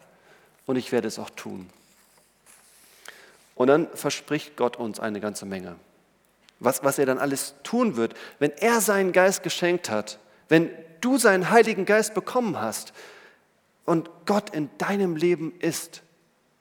und 0.66 0.78
ich 0.78 0.92
werde 0.92 1.08
es 1.08 1.20
auch 1.20 1.30
tun. 1.30 1.70
Und 3.60 3.68
dann 3.68 3.90
verspricht 3.94 4.56
Gott 4.56 4.78
uns 4.78 5.02
eine 5.02 5.20
ganze 5.20 5.46
Menge. 5.46 5.76
Was, 6.62 6.82
was 6.82 6.98
er 6.98 7.06
dann 7.06 7.18
alles 7.18 7.56
tun 7.62 7.98
wird, 7.98 8.14
wenn 8.40 8.52
er 8.52 8.80
seinen 8.80 9.12
Geist 9.12 9.44
geschenkt 9.44 9.90
hat, 9.90 10.18
wenn 10.48 10.70
du 11.02 11.18
seinen 11.18 11.50
Heiligen 11.50 11.84
Geist 11.84 12.14
bekommen 12.14 12.62
hast 12.62 12.94
und 13.84 14.10
Gott 14.26 14.52
in 14.52 14.70
deinem 14.78 15.18
Leben 15.18 15.54
ist. 15.60 16.04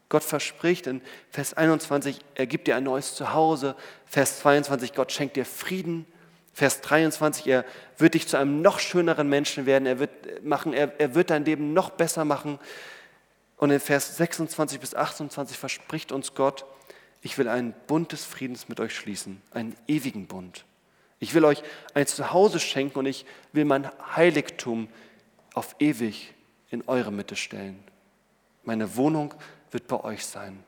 Gott 0.08 0.24
verspricht 0.24 0.88
in 0.88 1.00
Vers 1.30 1.54
21, 1.54 2.18
er 2.34 2.48
gibt 2.48 2.66
dir 2.66 2.74
ein 2.74 2.82
neues 2.82 3.14
Zuhause. 3.14 3.76
Vers 4.04 4.40
22, 4.40 4.92
Gott 4.92 5.12
schenkt 5.12 5.36
dir 5.36 5.44
Frieden. 5.44 6.04
Vers 6.52 6.80
23, 6.80 7.46
er 7.46 7.64
wird 7.96 8.14
dich 8.14 8.26
zu 8.26 8.38
einem 8.38 8.60
noch 8.60 8.80
schöneren 8.80 9.28
Menschen 9.28 9.66
werden. 9.66 9.86
Er 9.86 10.00
wird, 10.00 10.42
machen, 10.44 10.72
er, 10.72 10.98
er 10.98 11.14
wird 11.14 11.30
dein 11.30 11.44
Leben 11.44 11.72
noch 11.74 11.90
besser 11.90 12.24
machen. 12.24 12.58
Und 13.56 13.70
in 13.70 13.78
Vers 13.78 14.16
26 14.16 14.80
bis 14.80 14.96
28 14.96 15.56
verspricht 15.56 16.10
uns 16.10 16.34
Gott, 16.34 16.64
ich 17.22 17.36
will 17.38 17.48
einen 17.48 17.74
Bund 17.86 18.12
des 18.12 18.24
Friedens 18.24 18.68
mit 18.68 18.80
euch 18.80 18.94
schließen, 18.94 19.42
einen 19.50 19.76
ewigen 19.86 20.26
Bund. 20.26 20.64
Ich 21.20 21.34
will 21.34 21.44
euch 21.44 21.62
ein 21.94 22.06
Zuhause 22.06 22.60
schenken 22.60 23.00
und 23.00 23.06
ich 23.06 23.26
will 23.52 23.64
mein 23.64 23.90
Heiligtum 24.14 24.88
auf 25.54 25.74
ewig 25.80 26.32
in 26.70 26.86
eure 26.86 27.10
Mitte 27.10 27.34
stellen. 27.34 27.82
Meine 28.62 28.96
Wohnung 28.96 29.34
wird 29.70 29.88
bei 29.88 30.02
euch 30.04 30.24
sein. 30.26 30.62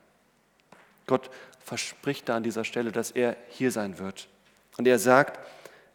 Gott 1.07 1.31
verspricht 1.65 2.29
da 2.29 2.37
an 2.37 2.43
dieser 2.43 2.65
Stelle, 2.65 2.91
dass 2.91 3.11
er 3.11 3.37
hier 3.49 3.71
sein 3.71 3.99
wird. 3.99 4.29
Und 4.77 4.87
er 4.87 4.99
sagt, 4.99 5.39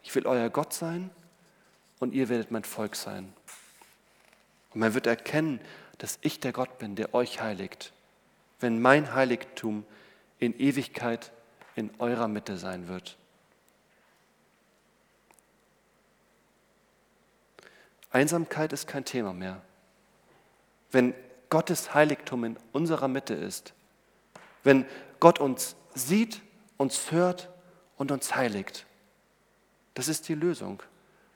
ich 0.02 0.14
will 0.14 0.26
euer 0.26 0.48
Gott 0.48 0.72
sein 0.72 1.10
und 1.98 2.14
ihr 2.14 2.28
werdet 2.28 2.50
mein 2.50 2.64
Volk 2.64 2.96
sein. 2.96 3.32
Und 4.72 4.80
man 4.80 4.94
wird 4.94 5.06
erkennen, 5.06 5.60
dass 5.98 6.18
ich 6.22 6.40
der 6.40 6.52
Gott 6.52 6.78
bin, 6.78 6.94
der 6.96 7.14
euch 7.14 7.40
heiligt, 7.40 7.92
wenn 8.60 8.80
mein 8.80 9.14
Heiligtum 9.14 9.84
in 10.38 10.58
Ewigkeit 10.58 11.32
in 11.74 11.90
eurer 11.98 12.28
Mitte 12.28 12.56
sein 12.56 12.88
wird. 12.88 13.16
Einsamkeit 18.10 18.72
ist 18.72 18.86
kein 18.86 19.04
Thema 19.04 19.32
mehr. 19.32 19.60
Wenn 20.90 21.14
Gottes 21.50 21.94
Heiligtum 21.94 22.44
in 22.44 22.56
unserer 22.72 23.08
Mitte 23.08 23.34
ist, 23.34 23.74
wenn 24.64 24.86
Gott 25.20 25.38
uns 25.38 25.76
sieht, 25.94 26.40
uns 26.76 27.12
hört 27.12 27.50
und 27.96 28.10
uns 28.10 28.34
heiligt, 28.34 28.86
das 29.94 30.08
ist 30.08 30.28
die 30.28 30.34
Lösung. 30.34 30.82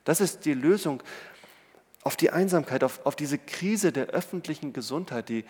Das 0.05 0.21
ist 0.21 0.45
die 0.45 0.55
Lösung 0.55 1.03
auf 2.03 2.17
die 2.17 2.31
Einsamkeit, 2.31 2.83
auf, 2.83 3.05
auf 3.05 3.15
diese 3.15 3.39
Krise 3.39 3.93
der 3.93 4.07
öffentlichen 4.07 4.73
Gesundheit, 4.73 5.29
die 5.29 5.45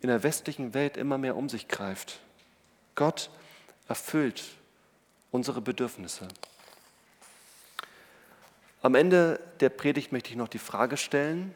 in 0.00 0.08
der 0.08 0.22
westlichen 0.22 0.74
Welt 0.74 0.96
immer 0.96 1.18
mehr 1.18 1.36
um 1.36 1.48
sich 1.48 1.68
greift. 1.68 2.20
Gott 2.96 3.30
erfüllt 3.88 4.42
unsere 5.30 5.60
Bedürfnisse. 5.60 6.26
Am 8.82 8.94
Ende 8.94 9.40
der 9.60 9.68
Predigt 9.68 10.12
möchte 10.12 10.30
ich 10.30 10.36
noch 10.36 10.48
die 10.48 10.58
Frage 10.58 10.96
stellen, 10.96 11.54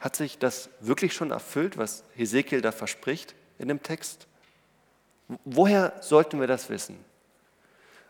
hat 0.00 0.16
sich 0.16 0.38
das 0.38 0.68
wirklich 0.80 1.14
schon 1.14 1.30
erfüllt, 1.30 1.78
was 1.78 2.04
Hesekiel 2.14 2.60
da 2.60 2.72
verspricht 2.72 3.34
in 3.58 3.68
dem 3.68 3.82
Text? 3.82 4.26
Woher 5.44 6.00
sollten 6.00 6.40
wir 6.40 6.46
das 6.46 6.68
wissen? 6.68 7.02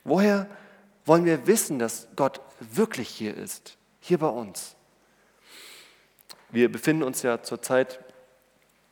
Woher 0.05 0.49
wollen 1.05 1.25
wir 1.25 1.47
wissen, 1.47 1.79
dass 1.79 2.09
Gott 2.17 2.41
wirklich 2.61 3.09
hier 3.09 3.37
ist, 3.37 3.77
hier 4.01 4.19
bei 4.19 4.29
uns? 4.29 4.77
Wir 6.51 6.71
befinden 6.71 7.03
uns 7.03 7.23
ja 7.23 7.43
zurzeit 7.43 8.01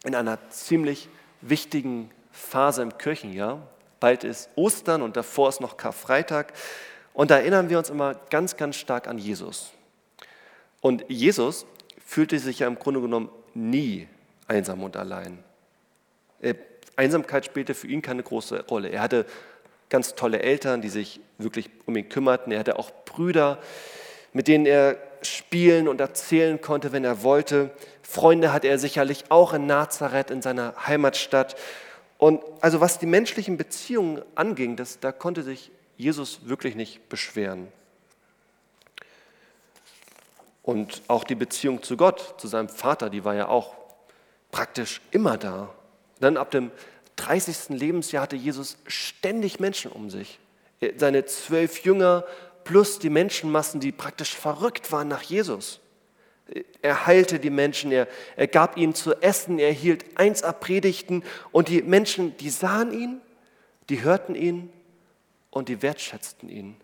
in 0.04 0.14
einer 0.14 0.50
ziemlich 0.50 1.08
wichtigen 1.40 2.10
Phase 2.34 2.82
im 2.82 2.98
Kirchenjahr. 2.98 3.66
Bald 4.00 4.24
ist 4.24 4.50
Ostern 4.56 5.00
und 5.00 5.16
davor 5.16 5.48
ist 5.48 5.60
noch 5.60 5.76
Karfreitag. 5.76 6.52
Und 7.14 7.30
da 7.30 7.38
erinnern 7.38 7.70
wir 7.70 7.78
uns 7.78 7.90
immer 7.90 8.14
ganz, 8.28 8.56
ganz 8.56 8.76
stark 8.76 9.06
an 9.06 9.18
Jesus. 9.18 9.72
Und 10.80 11.04
Jesus 11.08 11.64
fühlte 12.04 12.38
sich 12.38 12.58
ja 12.58 12.66
im 12.66 12.78
Grunde 12.78 13.00
genommen 13.00 13.30
nie 13.54 14.08
einsam 14.48 14.82
und 14.82 14.96
allein. 14.96 15.42
Einsamkeit 16.96 17.44
spielte 17.44 17.74
für 17.74 17.86
ihn 17.86 18.02
keine 18.02 18.22
große 18.22 18.66
Rolle. 18.68 18.88
Er 18.88 19.00
hatte 19.00 19.26
ganz 19.88 20.14
tolle 20.14 20.42
Eltern, 20.42 20.82
die 20.82 20.88
sich 20.88 21.20
wirklich 21.38 21.70
um 21.86 21.96
ihn 21.96 22.08
kümmerten. 22.08 22.52
Er 22.52 22.58
hatte 22.58 22.78
auch 22.78 22.90
Brüder, 23.04 23.58
mit 24.32 24.48
denen 24.48 24.66
er 24.66 24.96
spielen 25.22 25.88
und 25.88 26.00
erzählen 26.00 26.60
konnte, 26.60 26.92
wenn 26.92 27.04
er 27.04 27.22
wollte. 27.22 27.70
Freunde 28.02 28.52
hatte 28.52 28.68
er 28.68 28.78
sicherlich 28.78 29.24
auch 29.30 29.54
in 29.54 29.66
Nazareth, 29.66 30.30
in 30.30 30.42
seiner 30.42 30.74
Heimatstadt. 30.86 31.56
Und 32.24 32.42
also 32.62 32.80
was 32.80 32.98
die 32.98 33.04
menschlichen 33.04 33.58
Beziehungen 33.58 34.22
anging, 34.34 34.76
das, 34.76 34.98
da 34.98 35.12
konnte 35.12 35.42
sich 35.42 35.70
Jesus 35.98 36.48
wirklich 36.48 36.74
nicht 36.74 37.10
beschweren. 37.10 37.68
Und 40.62 41.02
auch 41.06 41.24
die 41.24 41.34
Beziehung 41.34 41.82
zu 41.82 41.98
Gott, 41.98 42.36
zu 42.40 42.48
seinem 42.48 42.70
Vater, 42.70 43.10
die 43.10 43.26
war 43.26 43.34
ja 43.34 43.48
auch 43.48 43.74
praktisch 44.50 45.02
immer 45.10 45.36
da. 45.36 45.68
Dann 46.18 46.38
ab 46.38 46.50
dem 46.50 46.70
30. 47.16 47.78
Lebensjahr 47.78 48.22
hatte 48.22 48.36
Jesus 48.36 48.78
ständig 48.86 49.60
Menschen 49.60 49.92
um 49.92 50.08
sich. 50.08 50.38
Seine 50.96 51.26
zwölf 51.26 51.84
Jünger 51.84 52.24
plus 52.64 52.98
die 52.98 53.10
Menschenmassen, 53.10 53.80
die 53.80 53.92
praktisch 53.92 54.34
verrückt 54.34 54.90
waren 54.92 55.08
nach 55.08 55.20
Jesus. 55.20 55.78
Er 56.82 57.06
heilte 57.06 57.40
die 57.40 57.50
Menschen, 57.50 57.90
er, 57.90 58.06
er 58.36 58.46
gab 58.46 58.76
ihnen 58.76 58.94
zu 58.94 59.14
essen, 59.22 59.58
er 59.58 59.72
hielt 59.72 60.18
eins 60.18 60.42
Predigten 60.60 61.24
und 61.52 61.68
die 61.68 61.82
Menschen, 61.82 62.36
die 62.36 62.50
sahen 62.50 62.92
ihn, 62.92 63.20
die 63.88 64.02
hörten 64.02 64.34
ihn 64.34 64.70
und 65.50 65.68
die 65.68 65.80
wertschätzten 65.80 66.48
ihn. 66.48 66.76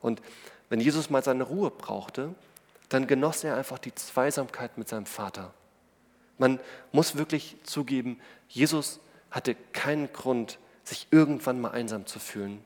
Und 0.00 0.20
wenn 0.68 0.80
Jesus 0.80 1.08
mal 1.08 1.24
seine 1.24 1.44
Ruhe 1.44 1.70
brauchte, 1.70 2.34
dann 2.88 3.06
genoss 3.06 3.42
er 3.44 3.56
einfach 3.56 3.78
die 3.78 3.94
Zweisamkeit 3.94 4.76
mit 4.76 4.88
seinem 4.88 5.06
Vater. 5.06 5.54
Man 6.38 6.60
muss 6.92 7.16
wirklich 7.16 7.56
zugeben, 7.64 8.20
Jesus 8.48 9.00
hatte 9.30 9.56
keinen 9.72 10.12
Grund, 10.12 10.58
sich 10.84 11.06
irgendwann 11.10 11.60
mal 11.60 11.70
einsam 11.70 12.06
zu 12.06 12.18
fühlen. 12.18 12.62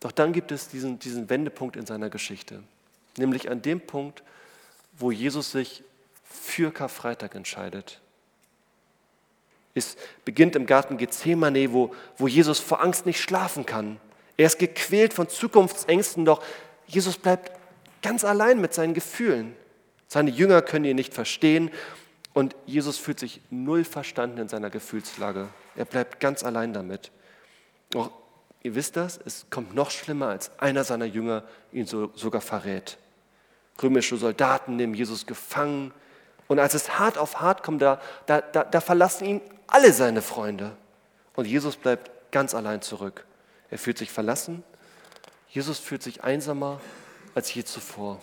Doch 0.00 0.12
dann 0.12 0.32
gibt 0.32 0.52
es 0.52 0.68
diesen, 0.68 0.98
diesen 0.98 1.28
Wendepunkt 1.30 1.76
in 1.76 1.86
seiner 1.86 2.10
Geschichte, 2.10 2.62
nämlich 3.16 3.50
an 3.50 3.62
dem 3.62 3.80
Punkt, 3.80 4.22
wo 4.98 5.10
Jesus 5.10 5.52
sich 5.52 5.82
für 6.24 6.72
Karfreitag 6.72 7.34
entscheidet. 7.34 8.00
Es 9.74 9.96
beginnt 10.24 10.56
im 10.56 10.66
Garten 10.66 10.96
Gethsemane, 10.96 11.72
wo, 11.72 11.94
wo 12.16 12.26
Jesus 12.26 12.58
vor 12.58 12.82
Angst 12.82 13.04
nicht 13.04 13.20
schlafen 13.20 13.66
kann. 13.66 14.00
Er 14.36 14.46
ist 14.46 14.58
gequält 14.58 15.12
von 15.12 15.28
Zukunftsängsten, 15.28 16.24
doch 16.24 16.42
Jesus 16.86 17.18
bleibt 17.18 17.52
ganz 18.02 18.24
allein 18.24 18.60
mit 18.60 18.72
seinen 18.72 18.94
Gefühlen. 18.94 19.54
Seine 20.08 20.30
Jünger 20.30 20.62
können 20.62 20.84
ihn 20.84 20.96
nicht 20.96 21.12
verstehen 21.12 21.70
und 22.32 22.54
Jesus 22.64 22.96
fühlt 22.98 23.18
sich 23.18 23.40
null 23.50 23.84
verstanden 23.84 24.38
in 24.38 24.48
seiner 24.48 24.70
Gefühlslage. 24.70 25.48
Er 25.74 25.84
bleibt 25.84 26.20
ganz 26.20 26.42
allein 26.42 26.72
damit. 26.72 27.10
Doch 27.90 28.10
ihr 28.62 28.74
wisst 28.74 28.96
das, 28.96 29.18
es 29.24 29.46
kommt 29.50 29.74
noch 29.74 29.90
schlimmer, 29.90 30.28
als 30.28 30.58
einer 30.58 30.84
seiner 30.84 31.06
Jünger 31.06 31.44
ihn 31.72 31.86
so, 31.86 32.10
sogar 32.14 32.40
verrät. 32.40 32.98
Römische 33.82 34.16
Soldaten 34.16 34.76
nehmen 34.76 34.94
Jesus 34.94 35.26
gefangen 35.26 35.92
und 36.48 36.58
als 36.58 36.74
es 36.74 36.98
hart 36.98 37.18
auf 37.18 37.40
hart 37.40 37.62
kommt, 37.62 37.82
da, 37.82 38.00
da, 38.26 38.40
da, 38.40 38.64
da 38.64 38.80
verlassen 38.80 39.24
ihn 39.24 39.40
alle 39.66 39.92
seine 39.92 40.22
Freunde. 40.22 40.76
Und 41.34 41.46
Jesus 41.46 41.76
bleibt 41.76 42.10
ganz 42.30 42.54
allein 42.54 42.82
zurück. 42.82 43.24
Er 43.70 43.78
fühlt 43.78 43.98
sich 43.98 44.10
verlassen. 44.10 44.62
Jesus 45.48 45.78
fühlt 45.78 46.02
sich 46.02 46.22
einsamer 46.22 46.80
als 47.34 47.52
je 47.52 47.64
zuvor. 47.64 48.20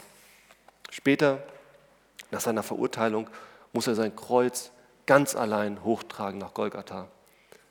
Später, 0.89 1.43
nach 2.31 2.41
seiner 2.41 2.63
Verurteilung, 2.63 3.29
muss 3.73 3.87
er 3.87 3.95
sein 3.95 4.15
Kreuz 4.15 4.71
ganz 5.05 5.35
allein 5.35 5.83
hochtragen 5.83 6.39
nach 6.39 6.53
Golgatha. 6.53 7.07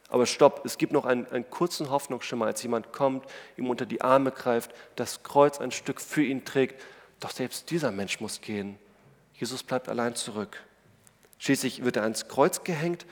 Aber 0.09 0.27
stopp, 0.27 0.63
es 0.67 0.77
gibt 0.77 0.93
noch 0.93 1.07
einen, 1.07 1.27
einen 1.29 1.49
kurzen 1.49 1.91
Hoffnungsschimmer, 1.91 2.45
als 2.45 2.63
jemand 2.63 2.93
kommt, 2.93 3.25
ihm 3.57 3.71
unter 3.71 3.87
die 3.87 4.03
Arme 4.03 4.31
greift, 4.31 4.71
das 4.97 5.23
Kreuz 5.23 5.59
ein 5.59 5.71
Stück 5.71 6.01
für 6.01 6.23
ihn 6.23 6.45
trägt. 6.45 6.81
Doch 7.23 7.31
selbst 7.31 7.71
dieser 7.71 7.93
Mensch 7.93 8.19
muss 8.19 8.41
gehen. 8.41 8.77
Jesus 9.35 9.63
bleibt 9.63 9.89
allein 9.89 10.17
zurück. 10.17 10.61
Schließlich 11.39 11.85
wird 11.85 11.97
er 11.97 12.03
ans 12.03 12.27
Kreuz 12.27 12.65
gehängt 12.65 13.07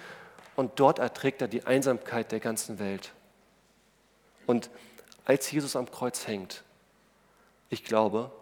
und 0.56 0.80
dort 0.80 0.98
erträgt 0.98 1.40
er 1.40 1.46
die 1.46 1.64
Einsamkeit 1.64 2.32
der 2.32 2.40
ganzen 2.40 2.80
Welt. 2.80 3.12
Und 4.48 4.68
als 5.26 5.48
Jesus 5.52 5.76
am 5.76 5.88
Kreuz 5.88 6.26
hängt, 6.26 6.64
ich 7.68 7.84
glaube, 7.84 8.32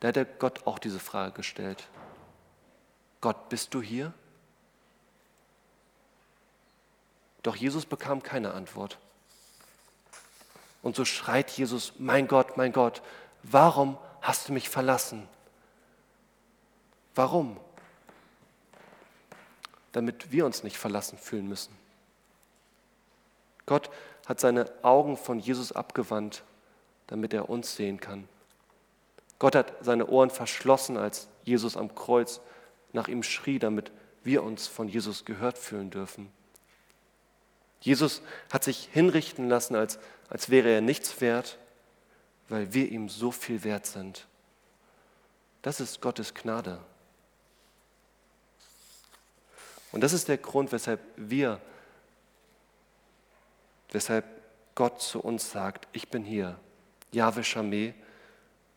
da 0.00 0.08
hat 0.08 0.16
er 0.16 0.24
Gott 0.24 0.66
auch 0.66 0.80
diese 0.80 0.98
Frage 0.98 1.34
gestellt. 1.34 1.86
Gott, 3.20 3.48
bist 3.48 3.72
du 3.74 3.80
hier? 3.80 4.12
Doch 7.44 7.54
Jesus 7.54 7.86
bekam 7.86 8.24
keine 8.24 8.54
Antwort. 8.54 8.98
Und 10.82 10.96
so 10.96 11.04
schreit 11.04 11.48
Jesus, 11.52 11.92
mein 11.98 12.26
Gott, 12.26 12.56
mein 12.56 12.72
Gott, 12.72 13.02
warum 13.44 13.96
hast 14.20 14.48
du 14.48 14.52
mich 14.52 14.68
verlassen? 14.68 15.28
Warum? 17.14 17.56
Damit 19.92 20.32
wir 20.32 20.46
uns 20.46 20.62
nicht 20.62 20.78
verlassen 20.78 21.18
fühlen 21.18 21.48
müssen. 21.48 21.76
Gott 23.66 23.90
hat 24.26 24.40
seine 24.40 24.70
Augen 24.82 25.16
von 25.16 25.38
Jesus 25.38 25.72
abgewandt, 25.72 26.44
damit 27.06 27.34
er 27.34 27.50
uns 27.50 27.76
sehen 27.76 28.00
kann. 28.00 28.28
Gott 29.38 29.54
hat 29.54 29.72
seine 29.80 30.06
Ohren 30.06 30.30
verschlossen, 30.30 30.96
als 30.96 31.28
Jesus 31.44 31.76
am 31.76 31.94
Kreuz 31.94 32.40
nach 32.92 33.08
ihm 33.08 33.22
schrie, 33.22 33.58
damit 33.58 33.90
wir 34.22 34.42
uns 34.42 34.66
von 34.66 34.88
Jesus 34.88 35.24
gehört 35.24 35.56
fühlen 35.56 35.90
dürfen. 35.90 36.30
Jesus 37.80 38.22
hat 38.52 38.64
sich 38.64 38.88
hinrichten 38.92 39.48
lassen, 39.48 39.74
als, 39.74 39.98
als 40.28 40.50
wäre 40.50 40.68
er 40.68 40.80
nichts 40.80 41.20
wert, 41.20 41.58
weil 42.50 42.74
wir 42.74 42.90
ihm 42.90 43.08
so 43.08 43.30
viel 43.30 43.62
wert 43.64 43.86
sind. 43.86 44.26
Das 45.62 45.80
ist 45.80 46.00
Gottes 46.00 46.34
Gnade. 46.34 46.80
Und 49.92 50.02
das 50.02 50.12
ist 50.12 50.28
der 50.28 50.38
Grund, 50.38 50.72
weshalb 50.72 51.00
wir, 51.16 51.60
weshalb 53.92 54.24
Gott 54.74 55.00
zu 55.00 55.20
uns 55.20 55.50
sagt, 55.50 55.88
ich 55.92 56.08
bin 56.08 56.24
hier, 56.24 56.58
Yahweh 57.12 57.44
Shameh, 57.44 57.94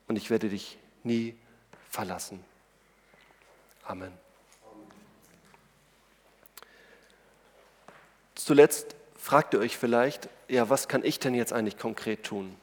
und 0.08 0.18
ich 0.18 0.30
werde 0.30 0.50
dich 0.50 0.78
nie 1.04 1.36
verlassen. 1.90 2.44
Amen. 3.86 4.12
Zuletzt 8.36 8.96
fragt 9.16 9.54
ihr 9.54 9.60
euch 9.62 9.78
vielleicht, 9.78 10.30
ja, 10.48 10.70
was 10.70 10.88
kann 10.88 11.04
ich 11.04 11.20
denn 11.20 11.34
jetzt 11.34 11.54
eigentlich 11.54 11.78
konkret 11.78 12.24
tun? 12.24 12.58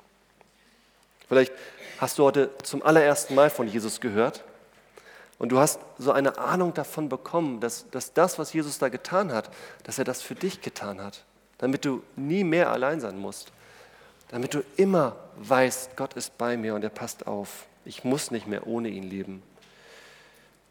Vielleicht 1.31 1.53
hast 1.99 2.19
du 2.19 2.25
heute 2.25 2.51
zum 2.65 2.83
allerersten 2.83 3.37
Mal 3.37 3.51
von 3.51 3.69
Jesus 3.69 4.01
gehört 4.01 4.43
und 5.39 5.51
du 5.51 5.61
hast 5.61 5.79
so 5.97 6.11
eine 6.11 6.39
Ahnung 6.39 6.75
davon 6.75 7.09
bekommen, 7.09 7.61
dass, 7.61 7.89
dass 7.91 8.13
das, 8.13 8.37
was 8.41 8.53
Jesus 8.53 8.81
da 8.81 8.89
getan 8.89 9.31
hat, 9.31 9.49
dass 9.85 10.01
er 10.01 10.05
das 10.05 10.23
für 10.23 10.35
dich 10.35 10.61
getan 10.61 11.01
hat, 11.01 11.23
damit 11.59 11.85
du 11.85 12.03
nie 12.17 12.43
mehr 12.43 12.73
allein 12.73 13.01
sein 13.01 13.17
musst, 13.17 13.53
damit 14.27 14.55
du 14.55 14.65
immer 14.77 15.15
weißt, 15.37 15.97
Gott 15.97 16.15
ist 16.15 16.37
bei 16.37 16.57
mir 16.57 16.75
und 16.75 16.83
er 16.83 16.91
passt 16.91 17.29
auf. 17.29 17.67
Ich 17.85 18.03
muss 18.03 18.33
nicht 18.33 18.49
mehr 18.49 18.67
ohne 18.67 18.89
ihn 18.89 19.05
leben. 19.05 19.41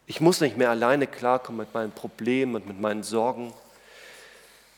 Ich 0.06 0.20
muss 0.20 0.42
nicht 0.42 0.58
mehr 0.58 0.68
alleine 0.68 1.06
klarkommen 1.06 1.60
mit 1.60 1.72
meinen 1.72 1.92
Problemen 1.92 2.54
und 2.56 2.66
mit 2.66 2.78
meinen 2.78 3.02
Sorgen. 3.02 3.54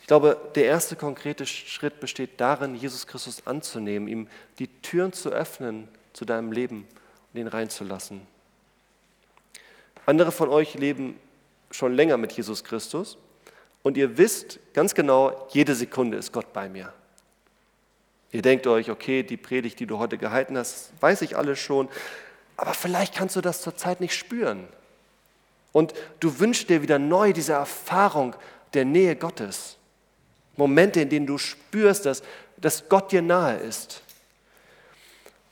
Ich 0.02 0.08
glaube, 0.08 0.36
der 0.56 0.64
erste 0.64 0.96
konkrete 0.96 1.46
Schritt 1.46 2.00
besteht 2.00 2.40
darin, 2.40 2.74
Jesus 2.74 3.06
Christus 3.06 3.46
anzunehmen, 3.46 4.08
ihm 4.08 4.28
die 4.58 4.66
Türen 4.66 5.12
zu 5.12 5.30
öffnen 5.30 5.88
zu 6.12 6.24
deinem 6.24 6.50
Leben 6.50 6.88
und 7.32 7.40
ihn 7.40 7.46
reinzulassen. 7.46 8.20
Andere 10.04 10.32
von 10.32 10.48
euch 10.48 10.74
leben 10.74 11.18
schon 11.70 11.94
länger 11.94 12.16
mit 12.16 12.32
Jesus 12.32 12.64
Christus 12.64 13.16
und 13.84 13.96
ihr 13.96 14.18
wisst 14.18 14.58
ganz 14.74 14.94
genau, 14.94 15.48
jede 15.52 15.76
Sekunde 15.76 16.16
ist 16.16 16.32
Gott 16.32 16.52
bei 16.52 16.68
mir. 16.68 16.92
Ihr 18.32 18.42
denkt 18.42 18.66
euch, 18.66 18.90
okay, 18.90 19.22
die 19.22 19.36
Predigt, 19.36 19.78
die 19.78 19.86
du 19.86 19.98
heute 19.98 20.18
gehalten 20.18 20.58
hast, 20.58 20.90
weiß 21.00 21.22
ich 21.22 21.36
alles 21.36 21.60
schon, 21.60 21.88
aber 22.56 22.74
vielleicht 22.74 23.14
kannst 23.14 23.36
du 23.36 23.40
das 23.40 23.62
zurzeit 23.62 24.00
nicht 24.00 24.16
spüren. 24.16 24.66
Und 25.70 25.94
du 26.18 26.40
wünschst 26.40 26.68
dir 26.68 26.82
wieder 26.82 26.98
neu 26.98 27.32
diese 27.32 27.52
Erfahrung 27.52 28.34
der 28.74 28.84
Nähe 28.84 29.14
Gottes. 29.14 29.78
Momente, 30.56 31.00
in 31.00 31.08
denen 31.08 31.26
du 31.26 31.38
spürst, 31.38 32.06
dass, 32.06 32.22
dass 32.58 32.88
Gott 32.88 33.12
dir 33.12 33.22
nahe 33.22 33.56
ist. 33.56 34.02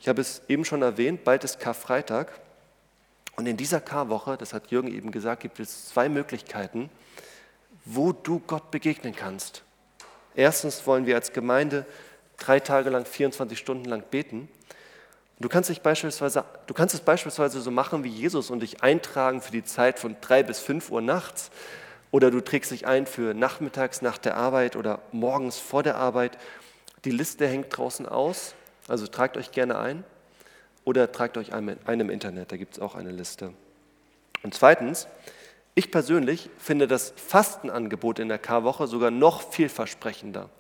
Ich 0.01 0.09
habe 0.09 0.21
es 0.21 0.43
eben 0.49 0.65
schon 0.65 0.83
erwähnt, 0.83 1.25
bald 1.25 1.45
ist 1.45 1.61
Karfreitag. 1.61 2.29
Und 3.37 3.47
in 3.47 3.57
dieser 3.57 3.81
Karwoche, 3.81 4.37
das 4.37 4.53
hat 4.53 4.71
Jürgen 4.71 4.93
eben 4.93 5.11
gesagt, 5.11 5.43
gibt 5.43 5.61
es 5.61 5.89
zwei 5.89 6.09
Möglichkeiten, 6.09 6.91
wo 7.85 8.13
du 8.13 8.41
Gott 8.41 8.71
begegnen 8.71 9.15
kannst. 9.15 9.63
Erstens 10.35 10.87
wollen 10.87 11.07
wir 11.07 11.17
als 11.17 11.33
Gemeinde 11.33 11.87
drei 12.39 12.61
Tage 12.61 12.91
lang, 12.91 13.05
24 13.05 13.59
Stunden 13.59 13.85
lang 13.87 14.03
beten. 14.11 14.49
Du 15.39 15.49
kannst, 15.49 15.71
dich 15.71 15.81
beispielsweise, 15.81 16.45
du 16.67 16.75
kannst 16.75 16.95
es 16.95 17.01
beispielsweise 17.01 17.63
so 17.63 17.71
machen 17.71 18.05
wie 18.05 18.11
Jesus 18.11 18.51
und 18.51 18.61
dich 18.61 18.83
eintragen 18.83 19.41
für 19.41 19.53
die 19.53 19.65
Zeit 19.65 19.99
von 19.99 20.17
drei 20.21 20.43
bis 20.43 20.59
fünf 20.59 20.91
Uhr 20.91 21.01
nachts 21.01 21.51
oder 22.11 22.31
du 22.31 22.41
trägst 22.41 22.71
dich 22.71 22.87
ein 22.87 23.07
für 23.07 23.35
nachmittags 23.35 24.03
nach 24.03 24.19
der 24.19 24.37
Arbeit 24.37 24.77
oder 24.77 25.01
morgens 25.13 25.59
vor 25.59 25.83
der 25.83 25.97
Arbeit. 25.97 26.39
Die 27.05 27.11
Liste 27.11 27.47
hängt 27.47 27.77
draußen 27.77 28.07
aus, 28.07 28.55
also 28.89 29.07
tragt 29.07 29.37
euch 29.37 29.53
gerne 29.53 29.79
ein 29.79 30.05
oder 30.85 31.13
tragt 31.13 31.37
euch 31.37 31.53
ein, 31.53 31.79
im 31.87 32.11
Internet, 32.11 32.53
da 32.53 32.57
gibt 32.57 32.75
es 32.75 32.81
auch 32.81 32.95
eine 32.95 33.11
Liste. 33.11 33.53
Und 34.43 34.55
zweitens, 34.55 35.07
ich 35.75 35.91
persönlich 35.91 36.51
finde 36.59 36.89
das 36.89 37.13
Fastenangebot 37.17 38.19
in 38.19 38.29
der 38.29 38.39
Karwoche 38.39 38.87
sogar 38.87 39.11
noch 39.11 39.53
vielversprechender. 39.53 40.51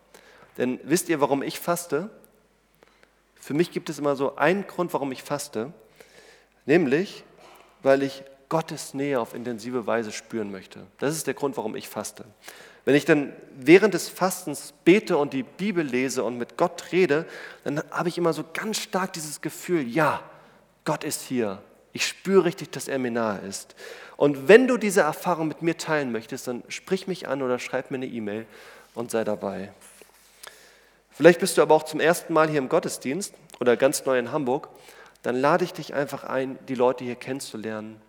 Denn 0.56 0.78
wisst 0.84 1.08
ihr, 1.08 1.20
warum 1.20 1.42
ich 1.42 1.58
faste? 1.58 2.10
Für 3.40 3.54
mich 3.54 3.72
gibt 3.72 3.88
es 3.88 3.98
immer 3.98 4.16
so 4.16 4.36
einen 4.36 4.66
Grund, 4.66 4.92
warum 4.92 5.10
ich 5.12 5.22
faste, 5.22 5.72
nämlich 6.66 7.24
weil 7.82 8.02
ich 8.02 8.22
Gottes 8.50 8.94
Nähe 8.94 9.18
auf 9.18 9.32
intensive 9.32 9.86
Weise 9.86 10.12
spüren 10.12 10.50
möchte. 10.50 10.86
Das 10.98 11.16
ist 11.16 11.26
der 11.26 11.34
Grund, 11.34 11.56
warum 11.56 11.76
ich 11.76 11.88
faste. 11.88 12.24
Wenn 12.84 12.96
ich 12.96 13.04
dann 13.04 13.32
während 13.56 13.94
des 13.94 14.08
Fastens 14.08 14.74
bete 14.84 15.16
und 15.16 15.32
die 15.32 15.44
Bibel 15.44 15.86
lese 15.86 16.24
und 16.24 16.36
mit 16.36 16.56
Gott 16.56 16.92
rede, 16.92 17.26
dann 17.64 17.82
habe 17.90 18.08
ich 18.08 18.18
immer 18.18 18.32
so 18.32 18.44
ganz 18.52 18.78
stark 18.78 19.12
dieses 19.12 19.40
Gefühl, 19.40 19.86
ja, 19.86 20.22
Gott 20.84 21.04
ist 21.04 21.22
hier. 21.22 21.62
Ich 21.92 22.06
spüre 22.06 22.44
richtig, 22.44 22.70
dass 22.72 22.88
er 22.88 22.98
mir 22.98 23.12
nahe 23.12 23.38
ist. 23.40 23.76
Und 24.16 24.48
wenn 24.48 24.66
du 24.66 24.76
diese 24.76 25.02
Erfahrung 25.02 25.46
mit 25.46 25.62
mir 25.62 25.76
teilen 25.76 26.10
möchtest, 26.10 26.48
dann 26.48 26.64
sprich 26.68 27.06
mich 27.06 27.28
an 27.28 27.42
oder 27.42 27.58
schreib 27.58 27.90
mir 27.90 27.98
eine 27.98 28.06
E-Mail 28.06 28.46
und 28.94 29.12
sei 29.12 29.22
dabei. 29.22 29.72
Vielleicht 31.12 31.38
bist 31.38 31.56
du 31.56 31.62
aber 31.62 31.74
auch 31.76 31.84
zum 31.84 32.00
ersten 32.00 32.32
Mal 32.32 32.48
hier 32.48 32.58
im 32.58 32.68
Gottesdienst 32.68 33.34
oder 33.60 33.76
ganz 33.76 34.04
neu 34.06 34.18
in 34.18 34.32
Hamburg. 34.32 34.68
Dann 35.22 35.36
lade 35.36 35.64
ich 35.64 35.72
dich 35.72 35.94
einfach 35.94 36.24
ein, 36.24 36.58
die 36.66 36.74
Leute 36.74 37.04
hier 37.04 37.16
kennenzulernen 37.16 38.00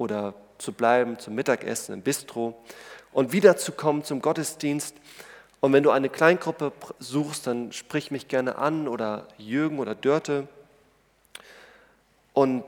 oder 0.00 0.32
zu 0.56 0.72
bleiben 0.72 1.18
zum 1.18 1.34
Mittagessen 1.34 1.92
im 1.92 2.00
Bistro 2.00 2.58
und 3.12 3.32
wiederzukommen 3.32 4.02
zum 4.02 4.22
Gottesdienst. 4.22 4.96
Und 5.60 5.74
wenn 5.74 5.82
du 5.82 5.90
eine 5.90 6.08
Kleingruppe 6.08 6.72
suchst, 6.98 7.46
dann 7.46 7.70
sprich 7.72 8.10
mich 8.10 8.26
gerne 8.26 8.56
an 8.56 8.88
oder 8.88 9.28
Jürgen 9.36 9.78
oder 9.78 9.94
Dörte. 9.94 10.48
Und, 12.32 12.64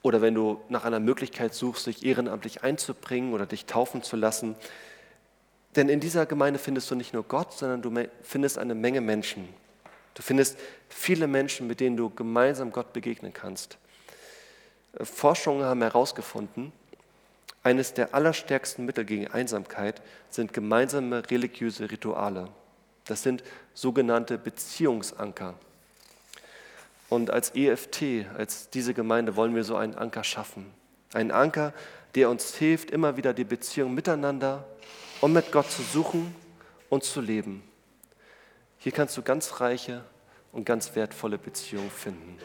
oder 0.00 0.22
wenn 0.22 0.34
du 0.34 0.62
nach 0.70 0.86
einer 0.86 0.98
Möglichkeit 0.98 1.52
suchst, 1.52 1.86
dich 1.86 2.06
ehrenamtlich 2.06 2.64
einzubringen 2.64 3.34
oder 3.34 3.44
dich 3.44 3.66
taufen 3.66 4.02
zu 4.02 4.16
lassen. 4.16 4.56
Denn 5.76 5.90
in 5.90 6.00
dieser 6.00 6.24
Gemeinde 6.24 6.58
findest 6.58 6.90
du 6.90 6.94
nicht 6.94 7.12
nur 7.12 7.24
Gott, 7.24 7.52
sondern 7.52 7.82
du 7.82 7.92
findest 8.22 8.56
eine 8.56 8.74
Menge 8.74 9.02
Menschen. 9.02 9.46
Du 10.14 10.22
findest 10.22 10.56
viele 10.88 11.26
Menschen, 11.26 11.66
mit 11.66 11.80
denen 11.80 11.98
du 11.98 12.08
gemeinsam 12.08 12.72
Gott 12.72 12.94
begegnen 12.94 13.34
kannst. 13.34 13.76
Forschungen 15.02 15.64
haben 15.64 15.82
herausgefunden, 15.82 16.72
eines 17.62 17.94
der 17.94 18.14
allerstärksten 18.14 18.84
Mittel 18.84 19.04
gegen 19.04 19.28
Einsamkeit 19.28 20.02
sind 20.28 20.52
gemeinsame 20.52 21.30
religiöse 21.30 21.90
Rituale. 21.90 22.48
Das 23.06 23.22
sind 23.22 23.42
sogenannte 23.72 24.36
Beziehungsanker. 24.36 25.54
Und 27.08 27.30
als 27.30 27.54
EFT, 27.54 28.26
als 28.36 28.68
diese 28.70 28.92
Gemeinde, 28.92 29.36
wollen 29.36 29.54
wir 29.54 29.64
so 29.64 29.76
einen 29.76 29.94
Anker 29.94 30.24
schaffen. 30.24 30.66
Einen 31.14 31.30
Anker, 31.30 31.72
der 32.14 32.28
uns 32.28 32.54
hilft, 32.54 32.90
immer 32.90 33.16
wieder 33.16 33.32
die 33.32 33.44
Beziehung 33.44 33.94
miteinander 33.94 34.64
und 35.20 35.32
mit 35.32 35.50
Gott 35.50 35.70
zu 35.70 35.82
suchen 35.82 36.34
und 36.90 37.02
zu 37.02 37.20
leben. 37.20 37.62
Hier 38.78 38.92
kannst 38.92 39.16
du 39.16 39.22
ganz 39.22 39.60
reiche 39.60 40.04
und 40.52 40.66
ganz 40.66 40.94
wertvolle 40.94 41.38
Beziehungen 41.38 41.90
finden. 41.90 42.38